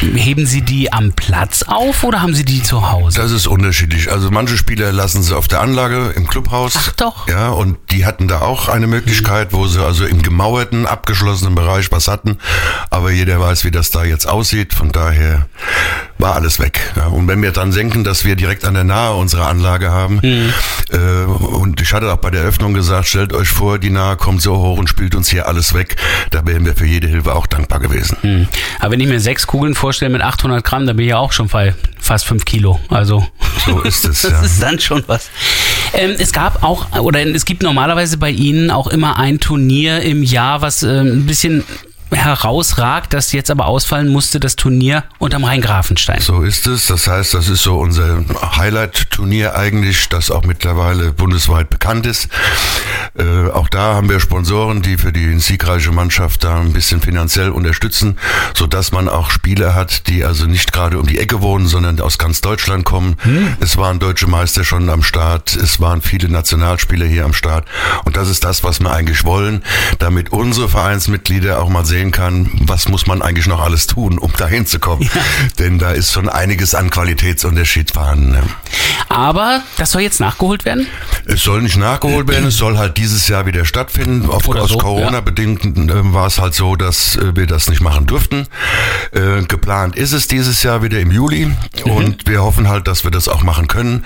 heben 0.00 0.46
Sie 0.46 0.62
die 0.62 0.92
am 0.92 1.12
Platz 1.12 1.62
auf 1.62 2.04
oder 2.04 2.22
haben 2.22 2.34
Sie 2.34 2.44
die 2.44 2.62
zu 2.62 2.90
Hause? 2.90 3.20
Das 3.20 3.30
ist 3.30 3.46
unterschiedlich. 3.46 4.10
Also 4.10 4.30
manche 4.30 4.56
Spieler 4.56 4.92
lassen 4.92 5.22
sie 5.22 5.36
auf 5.36 5.46
der 5.46 5.60
Anlage 5.60 6.12
im 6.16 6.26
Clubhaus. 6.26 6.72
Ach 6.76 6.92
doch. 6.92 7.28
Ja, 7.28 7.50
und 7.50 7.76
die 7.90 8.06
hatten 8.06 8.26
da 8.26 8.40
auch 8.40 8.68
eine 8.68 8.86
Möglichkeit, 8.86 9.52
wo 9.52 9.66
sie 9.66 9.84
also 9.84 10.06
im 10.06 10.22
gemauerten, 10.22 10.86
abgeschlossenen 10.86 11.54
Bereich 11.54 11.92
was 11.92 12.08
hatten. 12.08 12.38
Aber 12.90 13.10
jeder 13.10 13.38
weiß, 13.40 13.64
wie 13.64 13.70
das 13.70 13.90
da 13.90 14.04
jetzt 14.04 14.26
aussieht. 14.26 14.74
Von 14.74 14.90
daher 14.90 15.46
war 16.18 16.34
alles 16.34 16.60
weg. 16.60 16.92
Ja, 16.96 17.06
und 17.06 17.28
wenn 17.28 17.42
wir 17.42 17.50
dann 17.50 17.72
denken, 17.72 18.04
dass 18.04 18.24
wir 18.24 18.36
direkt 18.36 18.64
an 18.64 18.74
der 18.74 18.84
Nahe 18.84 19.14
unsere 19.14 19.46
Anlage 19.46 19.90
haben, 19.90 20.20
äh, 20.22 21.24
und 21.24 21.80
ich 21.80 21.92
hatte 21.92 22.12
auch 22.12 22.18
bei 22.18 22.30
der 22.30 22.42
Eröffnung 22.42 22.74
gesagt, 22.74 23.08
stellt 23.08 23.32
euch 23.32 23.48
vor, 23.48 23.78
die 23.78 23.90
Nahe 23.90 24.16
kommt 24.16 24.42
so 24.42 24.56
hoch 24.56 24.78
und 24.78 24.88
spielt 24.88 25.14
uns 25.14 25.28
hier 25.28 25.48
alles 25.48 25.74
weg. 25.74 25.96
Da 26.30 26.46
wären 26.46 26.64
wir 26.64 26.74
für 26.74 26.86
jede 26.86 27.08
Hilfe 27.08 27.34
auch 27.34 27.46
dankbar 27.46 27.80
gewesen. 27.80 28.16
Hm. 28.20 28.48
Aber 28.80 28.92
wenn 28.92 29.00
ich 29.00 29.08
mir 29.08 29.20
sechs 29.20 29.46
Kugeln 29.46 29.74
vorstelle 29.74 30.10
mit 30.10 30.22
800 30.22 30.64
Gramm, 30.64 30.86
dann 30.86 30.96
bin 30.96 31.04
ich 31.04 31.10
ja 31.10 31.18
auch 31.18 31.32
schon 31.32 31.48
bei 31.48 31.74
fast 31.98 32.26
fünf 32.26 32.44
Kilo. 32.44 32.80
Also 32.88 33.26
So 33.64 33.80
ist 33.82 34.04
es, 34.04 34.22
das 34.22 34.32
ja. 34.32 34.42
ist 34.42 34.62
dann 34.62 34.78
schon 34.78 35.04
was. 35.06 35.30
Ähm, 35.92 36.14
es 36.18 36.32
gab 36.32 36.62
auch, 36.62 36.92
oder 36.98 37.24
es 37.26 37.44
gibt 37.44 37.62
normalerweise 37.62 38.18
bei 38.18 38.30
Ihnen 38.30 38.70
auch 38.70 38.88
immer 38.88 39.18
ein 39.18 39.40
Turnier 39.40 40.00
im 40.00 40.22
Jahr, 40.22 40.60
was 40.60 40.82
ähm, 40.82 41.20
ein 41.20 41.26
bisschen 41.26 41.64
herausragt, 42.14 43.12
das 43.12 43.32
jetzt 43.32 43.50
aber 43.50 43.66
ausfallen 43.66 44.08
musste, 44.08 44.40
das 44.40 44.56
Turnier 44.56 45.04
unterm 45.18 45.44
Rhein-Grafenstein. 45.44 46.20
So 46.20 46.42
ist 46.42 46.66
es. 46.66 46.86
Das 46.86 47.06
heißt, 47.06 47.34
das 47.34 47.48
ist 47.48 47.62
so 47.62 47.78
unser 47.78 48.24
Highlight-Turnier 48.56 49.56
eigentlich, 49.56 50.08
das 50.08 50.30
auch 50.30 50.44
mittlerweile 50.44 51.12
bundesweit 51.12 51.70
bekannt 51.70 52.06
ist. 52.06 52.28
Äh, 53.18 53.50
auch 53.50 53.68
da 53.68 53.94
haben 53.94 54.08
wir 54.08 54.20
Sponsoren, 54.20 54.82
die 54.82 54.96
für 54.96 55.12
die 55.12 55.38
siegreiche 55.38 55.92
Mannschaft 55.92 56.44
da 56.44 56.60
ein 56.60 56.72
bisschen 56.72 57.00
finanziell 57.00 57.50
unterstützen, 57.50 58.18
so 58.54 58.66
dass 58.66 58.92
man 58.92 59.08
auch 59.08 59.30
Spieler 59.30 59.74
hat, 59.74 60.08
die 60.08 60.24
also 60.24 60.46
nicht 60.46 60.72
gerade 60.72 60.98
um 60.98 61.06
die 61.06 61.18
Ecke 61.18 61.40
wohnen, 61.42 61.66
sondern 61.66 62.00
aus 62.00 62.18
ganz 62.18 62.40
Deutschland 62.40 62.84
kommen. 62.84 63.16
Es 63.60 63.76
waren 63.76 63.98
deutsche 63.98 64.26
Meister 64.26 64.64
schon 64.64 64.88
am 64.90 65.02
Start. 65.02 65.54
Es 65.54 65.80
waren 65.80 66.02
viele 66.02 66.28
Nationalspieler 66.28 67.06
hier 67.06 67.24
am 67.24 67.34
Start. 67.34 67.66
Und 68.04 68.16
das 68.16 68.28
ist 68.28 68.44
das, 68.44 68.64
was 68.64 68.80
wir 68.80 68.90
eigentlich 68.90 69.24
wollen, 69.24 69.62
damit 69.98 70.32
unsere 70.32 70.68
Vereinsmitglieder 70.68 71.60
auch 71.60 71.68
mal 71.68 71.84
sehen, 71.84 72.03
erzählen 72.04 72.10
kann, 72.10 72.50
was 72.66 72.88
muss 72.88 73.06
man 73.06 73.22
eigentlich 73.22 73.46
noch 73.46 73.60
alles 73.60 73.86
tun, 73.86 74.18
um 74.18 74.32
da 74.36 74.46
hinzukommen. 74.46 75.08
Denn 75.58 75.78
da 75.78 75.92
ist 75.92 76.12
schon 76.12 76.28
einiges 76.28 76.74
an 76.74 76.90
Qualitätsunterschied 76.90 77.92
vorhanden. 77.92 78.32
Ne? 78.32 78.42
Aber 79.08 79.62
das 79.76 79.92
soll 79.92 80.02
jetzt 80.02 80.20
nachgeholt 80.20 80.64
werden? 80.64 80.86
Es 81.26 81.42
soll 81.42 81.62
nicht 81.62 81.76
nachgeholt 81.76 82.28
werden, 82.28 82.46
es 82.46 82.56
soll 82.56 82.76
halt 82.78 82.96
dieses 82.96 83.28
Jahr 83.28 83.46
wieder 83.46 83.64
stattfinden. 83.64 84.28
Auf, 84.28 84.48
aus 84.48 84.70
so, 84.70 84.78
Corona-bedingt 84.78 85.64
äh, 85.64 86.12
war 86.12 86.26
es 86.26 86.38
halt 86.38 86.54
so, 86.54 86.76
dass 86.76 87.16
äh, 87.16 87.34
wir 87.34 87.46
das 87.46 87.68
nicht 87.68 87.80
machen 87.80 88.06
durften. 88.06 88.46
Äh, 89.12 89.42
geplant 89.46 89.96
ist 89.96 90.12
es 90.12 90.26
dieses 90.26 90.62
Jahr 90.62 90.82
wieder 90.82 91.00
im 91.00 91.10
Juli 91.10 91.50
und 91.84 92.26
wir 92.26 92.42
hoffen 92.42 92.68
halt, 92.68 92.86
dass 92.86 93.04
wir 93.04 93.10
das 93.10 93.28
auch 93.28 93.42
machen 93.42 93.68
können 93.68 94.04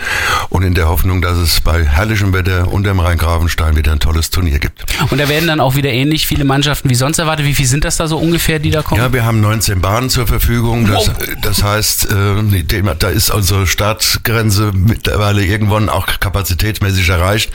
und 0.49 0.63
in 0.63 0.75
der 0.75 0.89
Hoffnung, 0.89 1.23
dass 1.23 1.37
es 1.37 1.61
bei 1.61 1.85
herrlichem 1.85 2.33
Wetter 2.33 2.73
unterm 2.73 3.01
Rhein-Grafenstein 3.01 3.77
wieder 3.77 3.93
ein 3.93 4.01
tolles 4.01 4.31
Turnier 4.31 4.59
gibt. 4.59 4.85
Und 5.11 5.19
da 5.19 5.29
werden 5.29 5.47
dann 5.49 5.61
auch 5.61 5.75
wieder 5.75 5.91
ähnlich 5.91 6.27
viele 6.27 6.45
Mannschaften 6.45 6.91
wie 6.91 6.95
sonst 6.95 7.19
erwartet. 7.19 7.47
Wie 7.47 7.55
viel 7.55 7.67
sind 7.67 7.85
das 7.85 7.97
da 7.97 8.07
so 8.07 8.19
ungefähr, 8.19 8.59
die 8.59 8.71
da 8.71 8.83
kommen? 8.83 9.01
Ja, 9.01 9.13
wir 9.13 9.25
haben 9.25 9.41
19 9.41 9.81
Bahnen 9.81 10.11
zur 10.11 10.27
Verfügung. 10.27 10.87
Das, 10.87 11.09
Wow. 11.09 11.17
das 11.43 11.63
heißt, 11.63 12.09
äh, 12.11 12.85
da 12.99 13.09
ist 13.09 13.31
unsere 13.31 13.67
Startgrenze 13.67 14.73
mittlerweile 14.75 15.45
irgendwann 15.45 15.89
auch 15.89 16.07
kapazitätsmäßig 16.21 17.08
erreicht. 17.09 17.51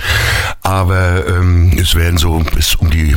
Aber 0.62 1.28
ähm, 1.28 1.72
es 1.80 1.96
werden 1.96 2.18
so 2.18 2.40
bis 2.54 2.76
um 2.76 2.90
die 2.90 3.16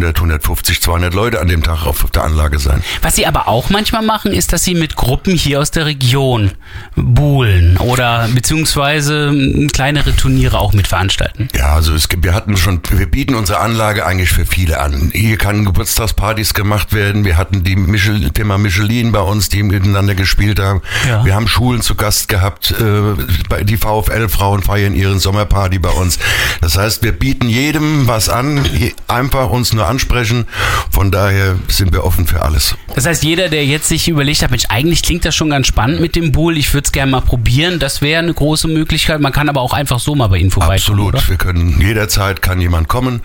100, 0.00 0.16
150, 0.16 0.80
200 0.80 1.14
Leute 1.14 1.40
an 1.40 1.48
dem 1.48 1.62
Tag 1.62 1.84
auf 1.84 2.10
der 2.10 2.24
Anlage 2.24 2.58
sein. 2.58 2.82
Was 3.02 3.16
sie 3.16 3.26
aber 3.26 3.48
auch 3.48 3.68
manchmal 3.68 4.02
machen, 4.02 4.32
ist, 4.32 4.52
dass 4.52 4.64
sie 4.64 4.74
mit 4.74 4.96
Gruppen 4.96 5.34
hier 5.34 5.60
aus 5.60 5.70
der 5.70 5.84
Region 5.84 6.52
buhlen 6.96 7.76
oder 7.76 8.28
beziehungsweise 8.34 9.28
m, 9.28 9.68
kleinere 9.68 10.16
Turniere 10.16 10.58
auch 10.58 10.72
mit 10.72 10.88
veranstalten. 10.88 11.48
Ja, 11.54 11.74
also 11.74 11.94
es 11.94 12.08
gibt, 12.08 12.24
wir 12.24 12.34
hatten 12.34 12.56
schon, 12.56 12.80
wir 12.90 13.10
bieten 13.10 13.34
unsere 13.34 13.60
Anlage 13.60 14.06
eigentlich 14.06 14.30
für 14.30 14.46
viele 14.46 14.80
an. 14.80 15.10
Hier 15.12 15.36
kann 15.36 15.64
Geburtstagspartys 15.66 16.54
gemacht 16.54 16.92
werden. 16.94 17.24
Wir 17.24 17.36
hatten 17.36 17.62
die 17.62 17.76
Michel, 17.76 18.30
Firma 18.34 18.56
Michelin 18.56 19.12
bei 19.12 19.20
uns, 19.20 19.50
die 19.50 19.62
miteinander 19.62 20.14
gespielt 20.14 20.60
haben. 20.60 20.80
Ja. 21.06 21.24
Wir 21.24 21.34
haben 21.34 21.46
Schulen 21.46 21.82
zu 21.82 21.94
Gast 21.94 22.28
gehabt. 22.28 22.70
Äh, 22.72 23.64
die 23.64 23.76
VfL-Frauen 23.76 24.62
feiern 24.62 24.94
ihren 24.94 25.18
Sommerparty 25.18 25.78
bei 25.78 25.90
uns. 25.90 26.18
Das 26.62 26.78
heißt, 26.78 27.02
wir 27.02 27.12
bieten 27.12 27.48
jedem 27.48 28.06
was 28.06 28.28
an, 28.28 28.64
einfach 29.08 29.50
uns 29.50 29.72
nur 29.72 29.89
ansprechen. 29.90 30.46
Von 30.90 31.10
daher 31.10 31.56
sind 31.68 31.92
wir 31.92 32.04
offen 32.04 32.26
für 32.26 32.42
alles. 32.42 32.74
Das 32.94 33.06
heißt, 33.06 33.22
jeder, 33.22 33.48
der 33.48 33.66
jetzt 33.66 33.88
sich 33.88 34.08
überlegt 34.08 34.42
hat, 34.42 34.50
Mensch, 34.50 34.64
eigentlich 34.68 35.02
klingt 35.02 35.24
das 35.24 35.34
schon 35.34 35.50
ganz 35.50 35.66
spannend 35.66 36.00
mit 36.00 36.16
dem 36.16 36.32
Bull, 36.32 36.56
ich 36.56 36.72
würde 36.72 36.86
es 36.86 36.92
gerne 36.92 37.12
mal 37.12 37.20
probieren, 37.20 37.78
das 37.78 38.00
wäre 38.00 38.20
eine 38.20 38.32
große 38.32 38.68
Möglichkeit. 38.68 39.20
Man 39.20 39.32
kann 39.32 39.48
aber 39.48 39.60
auch 39.60 39.72
einfach 39.72 40.00
so 40.00 40.14
mal 40.14 40.28
bei 40.28 40.38
Ihnen 40.38 40.50
vorbeikommen, 40.50 41.00
Absolut. 41.00 41.28
Wir 41.28 41.36
können 41.36 41.80
jederzeit 41.80 42.42
kann 42.42 42.60
jemand 42.60 42.88
kommen. 42.88 43.20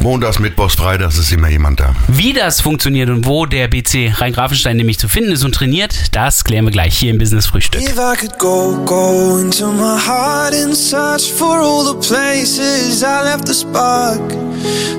Montags, 0.00 0.38
Mittwochs, 0.38 0.74
Freitags 0.74 1.18
ist 1.18 1.32
immer 1.32 1.48
jemand 1.48 1.80
da. 1.80 1.94
Wie 2.08 2.32
das 2.32 2.60
funktioniert 2.60 3.08
und 3.10 3.26
wo 3.26 3.46
der 3.46 3.68
BC 3.68 4.12
Rhein-Grafenstein 4.16 4.76
nämlich 4.76 4.98
zu 4.98 5.08
finden 5.08 5.32
ist 5.32 5.44
und 5.44 5.54
trainiert, 5.54 6.14
das 6.14 6.44
klären 6.44 6.64
wir 6.64 6.72
gleich 6.72 6.96
hier 6.96 7.10
im 7.10 7.18
Business 7.18 7.46
Frühstück. 7.46 7.82
If 7.82 7.96
I 7.96 8.16
could 8.18 8.38
go, 8.38 8.76
go 8.84 9.38
into 9.38 9.70
my 9.72 9.98
heart 9.98 10.54
and 10.54 10.76
search 10.76 11.32
for 11.32 11.58
all 11.60 11.84
the 11.84 11.94
places 12.06 13.02
I 13.02 13.22
left 13.24 13.46
the 13.46 13.54
spark 13.54 14.20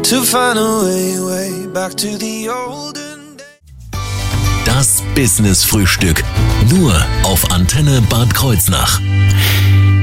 to 0.03 0.23
find 0.23 0.57
a 0.57 0.83
way, 0.83 0.98
Das 4.65 5.01
Business 5.15 5.63
Frühstück. 5.63 6.25
Nur 6.69 6.93
auf 7.23 7.51
Antenne 7.51 8.01
Bad 8.09 8.33
Kreuznach. 8.33 8.99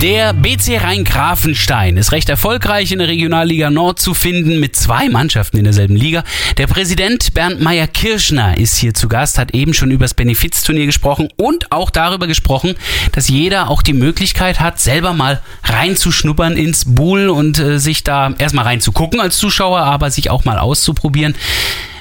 Der 0.03 0.35
BC 0.35 0.77
Rhein-Grafenstein 0.83 1.97
ist 1.97 2.13
recht 2.13 2.29
erfolgreich 2.29 2.93
in 2.93 2.99
der 2.99 3.09
Regionalliga 3.09 3.71
Nord 3.71 3.99
zu 3.99 4.13
finden 4.13 4.61
mit 4.61 4.77
zwei 4.77 5.09
Mannschaften 5.09 5.57
in 5.57 5.65
derselben 5.65 5.97
Liga. 5.97 6.23
Der 6.59 6.67
Präsident 6.67 7.33
Bernd 7.33 7.63
Meyer-Kirschner 7.63 8.59
ist 8.59 8.77
hier 8.77 8.93
zu 8.93 9.09
Gast, 9.09 9.39
hat 9.39 9.55
eben 9.55 9.73
schon 9.73 9.91
über 9.91 10.05
das 10.05 10.13
Benefizturnier 10.13 10.85
gesprochen 10.85 11.31
und 11.37 11.73
auch 11.73 11.89
darüber 11.89 12.27
gesprochen, 12.27 12.75
dass 13.13 13.29
jeder 13.29 13.71
auch 13.71 13.81
die 13.81 13.95
Möglichkeit 13.95 14.61
hat, 14.61 14.79
selber 14.81 15.15
mal 15.15 15.41
reinzuschnuppern 15.65 16.59
ins 16.59 16.85
Buhl 16.85 17.31
und 17.31 17.59
äh, 17.59 17.79
sich 17.79 18.05
da 18.05 18.35
erstmal 18.37 18.67
reinzugucken 18.67 19.19
als 19.19 19.39
Zuschauer, 19.39 19.79
aber 19.79 20.11
sich 20.11 20.29
auch 20.29 20.45
mal 20.45 20.59
auszuprobieren. 20.59 21.35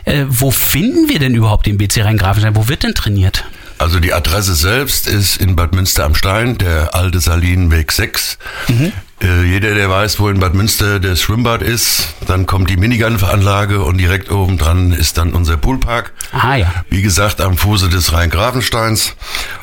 Äh, 0.04 0.25
wo 0.28 0.52
finden 0.52 1.08
wir 1.08 1.20
denn 1.20 1.34
überhaupt 1.34 1.66
den 1.66 1.78
BC 1.78 2.04
Rhein-Grafenstein? 2.04 2.58
Wo 2.58 2.68
wird 2.68 2.84
denn 2.84 2.94
trainiert? 2.94 3.46
Also 3.77 4.00
die 4.00 4.13
Adresse 4.13 4.55
selbst 4.55 5.08
ist 5.08 5.38
in 5.38 5.55
Bad 5.55 5.74
Münster 5.74 6.05
am 6.05 6.15
Stein, 6.15 6.58
der 6.58 6.96
alte 6.96 7.20
Salinenweg 7.20 7.91
6. 7.91 8.38
Äh, 9.22 9.44
jeder, 9.44 9.74
der 9.74 9.89
weiß, 9.89 10.20
wo 10.20 10.29
in 10.29 10.39
Bad 10.39 10.53
Münster 10.53 11.00
das 11.00 11.22
Schwimmbad 11.22 11.62
ist, 11.62 12.15
dann 12.27 12.46
kommt 12.46 12.70
die 12.70 12.77
Minigunfanlage 12.77 13.82
und 13.82 13.98
direkt 13.98 14.29
oben 14.29 14.58
dran 14.58 14.91
ist 14.91 15.17
dann 15.17 15.34
unser 15.34 15.58
Poolpark. 15.58 16.13
Ah 16.32 16.55
ja. 16.55 16.74
Wie 16.89 17.01
gesagt, 17.01 17.39
am 17.41 17.58
Fuße 17.58 17.89
des 17.89 18.12
Rhein-Grafensteins. 18.13 19.15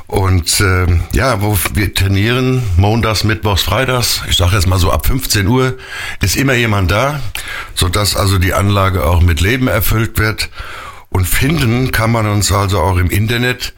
Und 0.06 0.60
äh, 0.60 0.86
ja, 1.12 1.40
wo 1.40 1.56
wir 1.74 1.94
trainieren, 1.94 2.62
montags, 2.76 3.24
mittwochs, 3.24 3.62
freitags, 3.62 4.22
ich 4.28 4.36
sage 4.36 4.56
jetzt 4.56 4.66
mal 4.66 4.78
so 4.78 4.90
ab 4.90 5.06
15 5.06 5.46
Uhr, 5.46 5.78
ist 6.20 6.36
immer 6.36 6.54
jemand 6.54 6.90
da, 6.90 7.20
sodass 7.74 8.16
also 8.16 8.38
die 8.38 8.52
Anlage 8.52 9.04
auch 9.04 9.20
mit 9.20 9.40
Leben 9.40 9.68
erfüllt 9.68 10.18
wird. 10.18 10.50
Und 11.12 11.26
finden 11.26 11.92
kann 11.92 12.10
man 12.10 12.26
uns 12.26 12.50
also 12.50 12.80
auch 12.80 12.96
im 12.96 13.10
Internet 13.10 13.74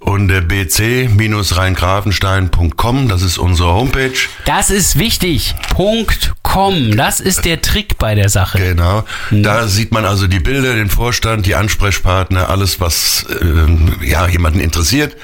unter 0.00 0.40
bc-rheingrafenstein.com, 0.40 3.08
das 3.08 3.22
ist 3.22 3.38
unsere 3.38 3.72
Homepage. 3.72 4.12
Das 4.44 4.70
ist 4.70 4.98
wichtig. 4.98 5.54
Punkt 5.70 6.34
.com. 6.42 6.96
Das 6.96 7.20
ist 7.20 7.44
der 7.44 7.62
Trick 7.62 7.98
bei 7.98 8.14
der 8.14 8.28
Sache. 8.28 8.58
Genau. 8.58 9.04
Da 9.30 9.66
sieht 9.68 9.92
man 9.92 10.04
also 10.04 10.26
die 10.26 10.40
Bilder, 10.40 10.74
den 10.74 10.90
Vorstand, 10.90 11.46
die 11.46 11.54
Ansprechpartner, 11.54 12.50
alles, 12.50 12.80
was 12.80 13.24
ähm, 13.40 13.94
ja, 14.02 14.26
jemanden 14.26 14.60
interessiert. 14.60 15.16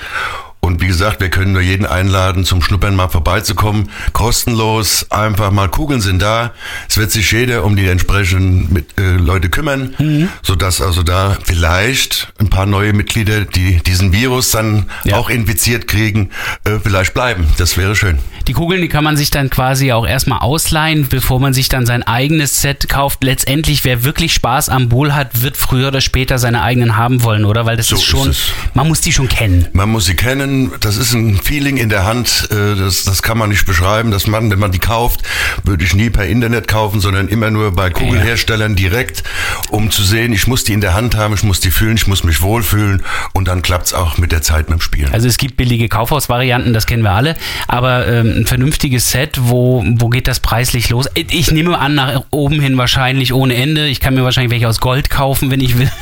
Und 0.65 0.81
wie 0.81 0.87
gesagt, 0.87 1.21
wir 1.21 1.29
können 1.29 1.53
nur 1.53 1.61
jeden 1.61 1.87
einladen, 1.87 2.45
zum 2.45 2.63
Schnuppern 2.63 2.95
mal 2.95 3.09
vorbeizukommen. 3.09 3.91
Kostenlos, 4.13 5.11
einfach 5.11 5.51
mal 5.51 5.69
Kugeln 5.69 6.01
sind 6.01 6.23
da. 6.23 6.53
Es 6.89 6.99
wird 6.99 7.11
sich 7.11 7.33
jeder 7.33 7.65
um 7.65 7.75
die 7.75 7.89
entsprechenden 7.89 8.73
mit, 8.73 8.97
äh, 8.97 9.15
Leute 9.17 9.51
kümmern, 9.51 10.31
sodass 10.41 10.81
also 10.81 11.03
da 11.03 11.37
vielleicht 11.43 12.33
ein 12.39 12.49
paar 12.49 12.67
neue 12.67 12.93
Mitglieder, 12.93 13.41
die 13.45 13.83
diesen 13.83 14.13
Virus 14.13 14.53
dann 14.53 14.89
Ja. 15.03 15.17
auch 15.17 15.31
infiziert 15.31 15.89
kriegen, 15.89 16.31
äh, 16.63 16.79
vielleicht 16.81 17.13
bleiben. 17.13 17.49
Das 17.59 17.77
wäre 17.77 17.97
schön. 17.97 18.21
Die 18.49 18.53
Kugeln, 18.53 18.83
die 18.83 18.89
kann 18.89 19.05
man 19.05 19.17
sich 19.17 19.31
dann 19.31 19.51
quasi 19.51 19.93
auch 19.93 20.07
erstmal 20.07 20.41
ausleihen, 20.41 21.07
bevor 21.09 21.41
man 21.41 21.55
sich 21.55 21.69
dann 21.69 21.87
sein 21.87 22.03
eigenes 22.03 22.61
Set 22.61 22.89
kauft. 22.89 23.23
Letztendlich, 23.23 23.85
wer 23.85 24.05
wirklich 24.05 24.33
Spaß 24.35 24.69
am 24.69 24.89
Bowl 24.89 25.15
hat, 25.15 25.43
wird 25.43 25.57
früher 25.57 25.89
oder 25.89 26.01
später 26.01 26.39
seine 26.39 26.63
eigenen 26.63 26.97
haben 26.97 27.23
wollen, 27.23 27.45
oder? 27.45 27.67
Weil 27.67 27.77
das 27.77 27.87
So 27.89 27.97
ist 27.97 28.03
ist 28.03 28.09
schon, 28.09 28.29
es. 28.31 28.53
man 28.75 28.89
muss 28.89 29.01
die 29.01 29.13
schon 29.13 29.29
kennen. 29.29 29.69
Man 29.73 29.89
muss 29.91 30.07
sie 30.07 30.17
kennen. 30.17 30.73
Das 30.81 30.97
ist 30.97 31.13
ein 31.15 31.39
Feeling 31.43 31.77
in 31.77 31.89
der 31.89 32.05
Hand. 32.05 32.49
äh, 32.51 32.75
Das, 32.77 33.05
das 33.05 33.23
kann 33.23 33.39
man 33.39 33.49
nicht 33.51 33.67
beschreiben. 33.67 34.11
Dass 34.11 34.27
man, 34.27 34.51
wenn 34.51 34.59
man 34.59 34.73
die 34.73 34.79
kauft, 34.79 35.21
würde 35.65 35.85
ich 35.85 35.95
nie 35.95 36.11
per 36.11 36.27
Internet 36.27 36.69
kaufen, 36.69 37.01
sondern 37.01 37.29
immer 37.29 37.51
nur 37.51 37.73
bei 37.73 37.91
Kugelherstellern 37.91 38.75
direkt, 38.77 39.23
um 39.71 39.91
zu 39.91 40.03
sehen, 40.03 40.33
ich 40.33 40.47
muss 40.47 40.65
die 40.65 40.73
in 40.73 40.81
der 40.81 40.95
Hand 40.95 41.17
haben, 41.17 41.35
ich 41.35 41.43
muss 41.43 41.61
die 41.61 41.71
fühlen, 41.71 41.97
ich 41.97 42.07
muss 42.07 42.25
mich 42.25 42.43
wohlfühlen 42.43 43.03
und 43.33 43.49
dann 43.49 43.63
klappt's 43.63 43.93
auch 43.95 44.19
mit 44.19 44.33
der 44.33 44.43
Zeit 44.43 44.69
mit 44.71 44.79
dem 44.79 44.83
Spielen. 44.83 45.13
Also 45.13 45.29
es 45.29 45.37
gibt 45.37 45.57
billige 45.57 45.89
Kaufhausvarianten, 45.89 46.73
das 46.73 46.87
kennen 46.87 47.03
wir 47.03 47.13
alle, 47.13 47.37
aber 47.69 48.07
ähm, 48.09 48.32
ein 48.37 48.47
vernünftiges 48.47 49.11
Set, 49.11 49.39
wo, 49.41 49.85
wo 49.87 50.09
geht 50.09 50.29
das 50.29 50.41
preislich 50.41 50.89
los? 50.91 51.07
Ich 51.15 51.51
nehme 51.51 51.79
an, 51.79 51.95
nach 51.95 52.25
oben 52.31 52.61
hin 52.61 52.77
wahrscheinlich 52.77 53.33
ohne 53.33 53.55
Ende. 53.55 53.87
Ich 53.87 54.01
kann 54.01 54.15
mir 54.15 54.25
wahrscheinlich 54.25 54.51
welche 54.51 54.69
aus 54.69 54.81
Gold 54.81 55.11
kaufen, 55.11 55.51
wenn 55.51 55.61
ich 55.61 55.79
will. 55.79 55.91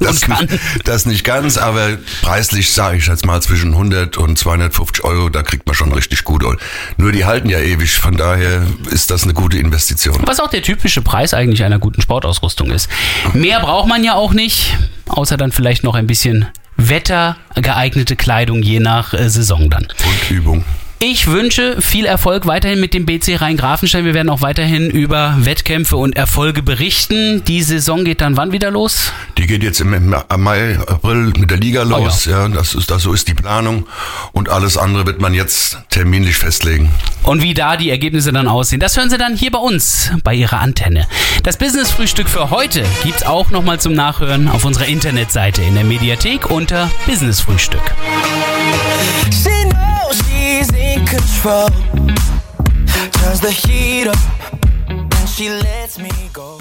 Das 0.00 0.26
nicht, 0.26 0.48
das 0.84 1.06
nicht 1.06 1.24
ganz, 1.24 1.56
aber 1.56 1.96
preislich 2.22 2.72
sage 2.72 2.98
ich 2.98 3.06
jetzt 3.06 3.24
mal 3.24 3.40
zwischen 3.40 3.72
100 3.72 4.16
und 4.16 4.38
250 4.38 5.04
Euro, 5.04 5.28
da 5.28 5.42
kriegt 5.42 5.66
man 5.66 5.74
schon 5.74 5.92
richtig 5.92 6.24
gut. 6.24 6.44
Nur 6.96 7.12
die 7.12 7.24
halten 7.24 7.48
ja 7.48 7.58
ewig, 7.58 7.92
von 7.92 8.16
daher 8.16 8.62
ist 8.90 9.10
das 9.10 9.24
eine 9.24 9.34
gute 9.34 9.58
Investition. 9.58 10.18
Was 10.24 10.40
auch 10.40 10.50
der 10.50 10.62
typische 10.62 11.02
Preis 11.02 11.34
eigentlich 11.34 11.64
einer 11.64 11.78
guten 11.78 12.02
Sportausrüstung 12.02 12.70
ist. 12.70 12.88
Mehr 13.32 13.60
braucht 13.60 13.88
man 13.88 14.04
ja 14.04 14.14
auch 14.14 14.32
nicht, 14.32 14.76
außer 15.08 15.36
dann 15.36 15.52
vielleicht 15.52 15.84
noch 15.84 15.94
ein 15.94 16.06
bisschen 16.06 16.46
wettergeeignete 16.76 18.16
Kleidung, 18.16 18.62
je 18.62 18.80
nach 18.80 19.14
äh, 19.14 19.28
Saison 19.28 19.70
dann. 19.70 19.84
Und 20.04 20.30
Übung. 20.30 20.64
Ich 21.04 21.26
wünsche 21.26 21.82
viel 21.82 22.06
Erfolg 22.06 22.46
weiterhin 22.46 22.78
mit 22.78 22.94
dem 22.94 23.06
BC 23.06 23.40
Rhein-Grafenstein. 23.40 24.04
Wir 24.04 24.14
werden 24.14 24.28
auch 24.28 24.40
weiterhin 24.40 24.88
über 24.88 25.34
Wettkämpfe 25.40 25.96
und 25.96 26.14
Erfolge 26.14 26.62
berichten. 26.62 27.42
Die 27.44 27.60
Saison 27.64 28.04
geht 28.04 28.20
dann 28.20 28.36
wann 28.36 28.52
wieder 28.52 28.70
los? 28.70 29.12
Die 29.36 29.48
geht 29.48 29.64
jetzt 29.64 29.80
im, 29.80 30.14
Mai, 30.36 30.78
April 30.78 31.32
mit 31.36 31.50
der 31.50 31.58
Liga 31.58 31.82
los. 31.82 32.26
ja. 32.26 32.46
das 32.46 32.76
ist, 32.76 32.88
das, 32.88 33.02
so 33.02 33.12
ist 33.12 33.26
die 33.26 33.34
Planung. 33.34 33.88
Und 34.30 34.48
alles 34.48 34.76
andere 34.76 35.04
wird 35.04 35.20
man 35.20 35.34
jetzt 35.34 35.76
terminlich 35.90 36.36
festlegen. 36.36 36.92
Und 37.24 37.42
wie 37.42 37.54
da 37.54 37.76
die 37.76 37.90
Ergebnisse 37.90 38.32
dann 38.32 38.46
aussehen, 38.46 38.78
das 38.78 38.96
hören 38.96 39.10
Sie 39.10 39.18
dann 39.18 39.34
hier 39.34 39.50
bei 39.50 39.58
uns, 39.58 40.12
bei 40.22 40.36
Ihrer 40.36 40.60
Antenne. 40.60 41.08
Das 41.42 41.56
Business-Frühstück 41.56 42.28
für 42.28 42.50
heute 42.50 42.84
gibt's 43.02 43.24
auch 43.24 43.50
nochmal 43.50 43.80
zum 43.80 43.94
Nachhören 43.94 44.46
auf 44.46 44.64
unserer 44.64 44.86
Internetseite 44.86 45.62
in 45.62 45.74
der 45.74 45.82
Mediathek 45.82 46.48
unter 46.48 46.88
Business-Frühstück. 47.06 47.92
Control. 51.12 51.68
Turns 53.20 53.40
the 53.40 53.50
heat 53.50 54.06
up 54.06 54.16
and 54.88 55.28
she 55.28 55.50
lets 55.50 55.98
me 55.98 56.10
go. 56.32 56.58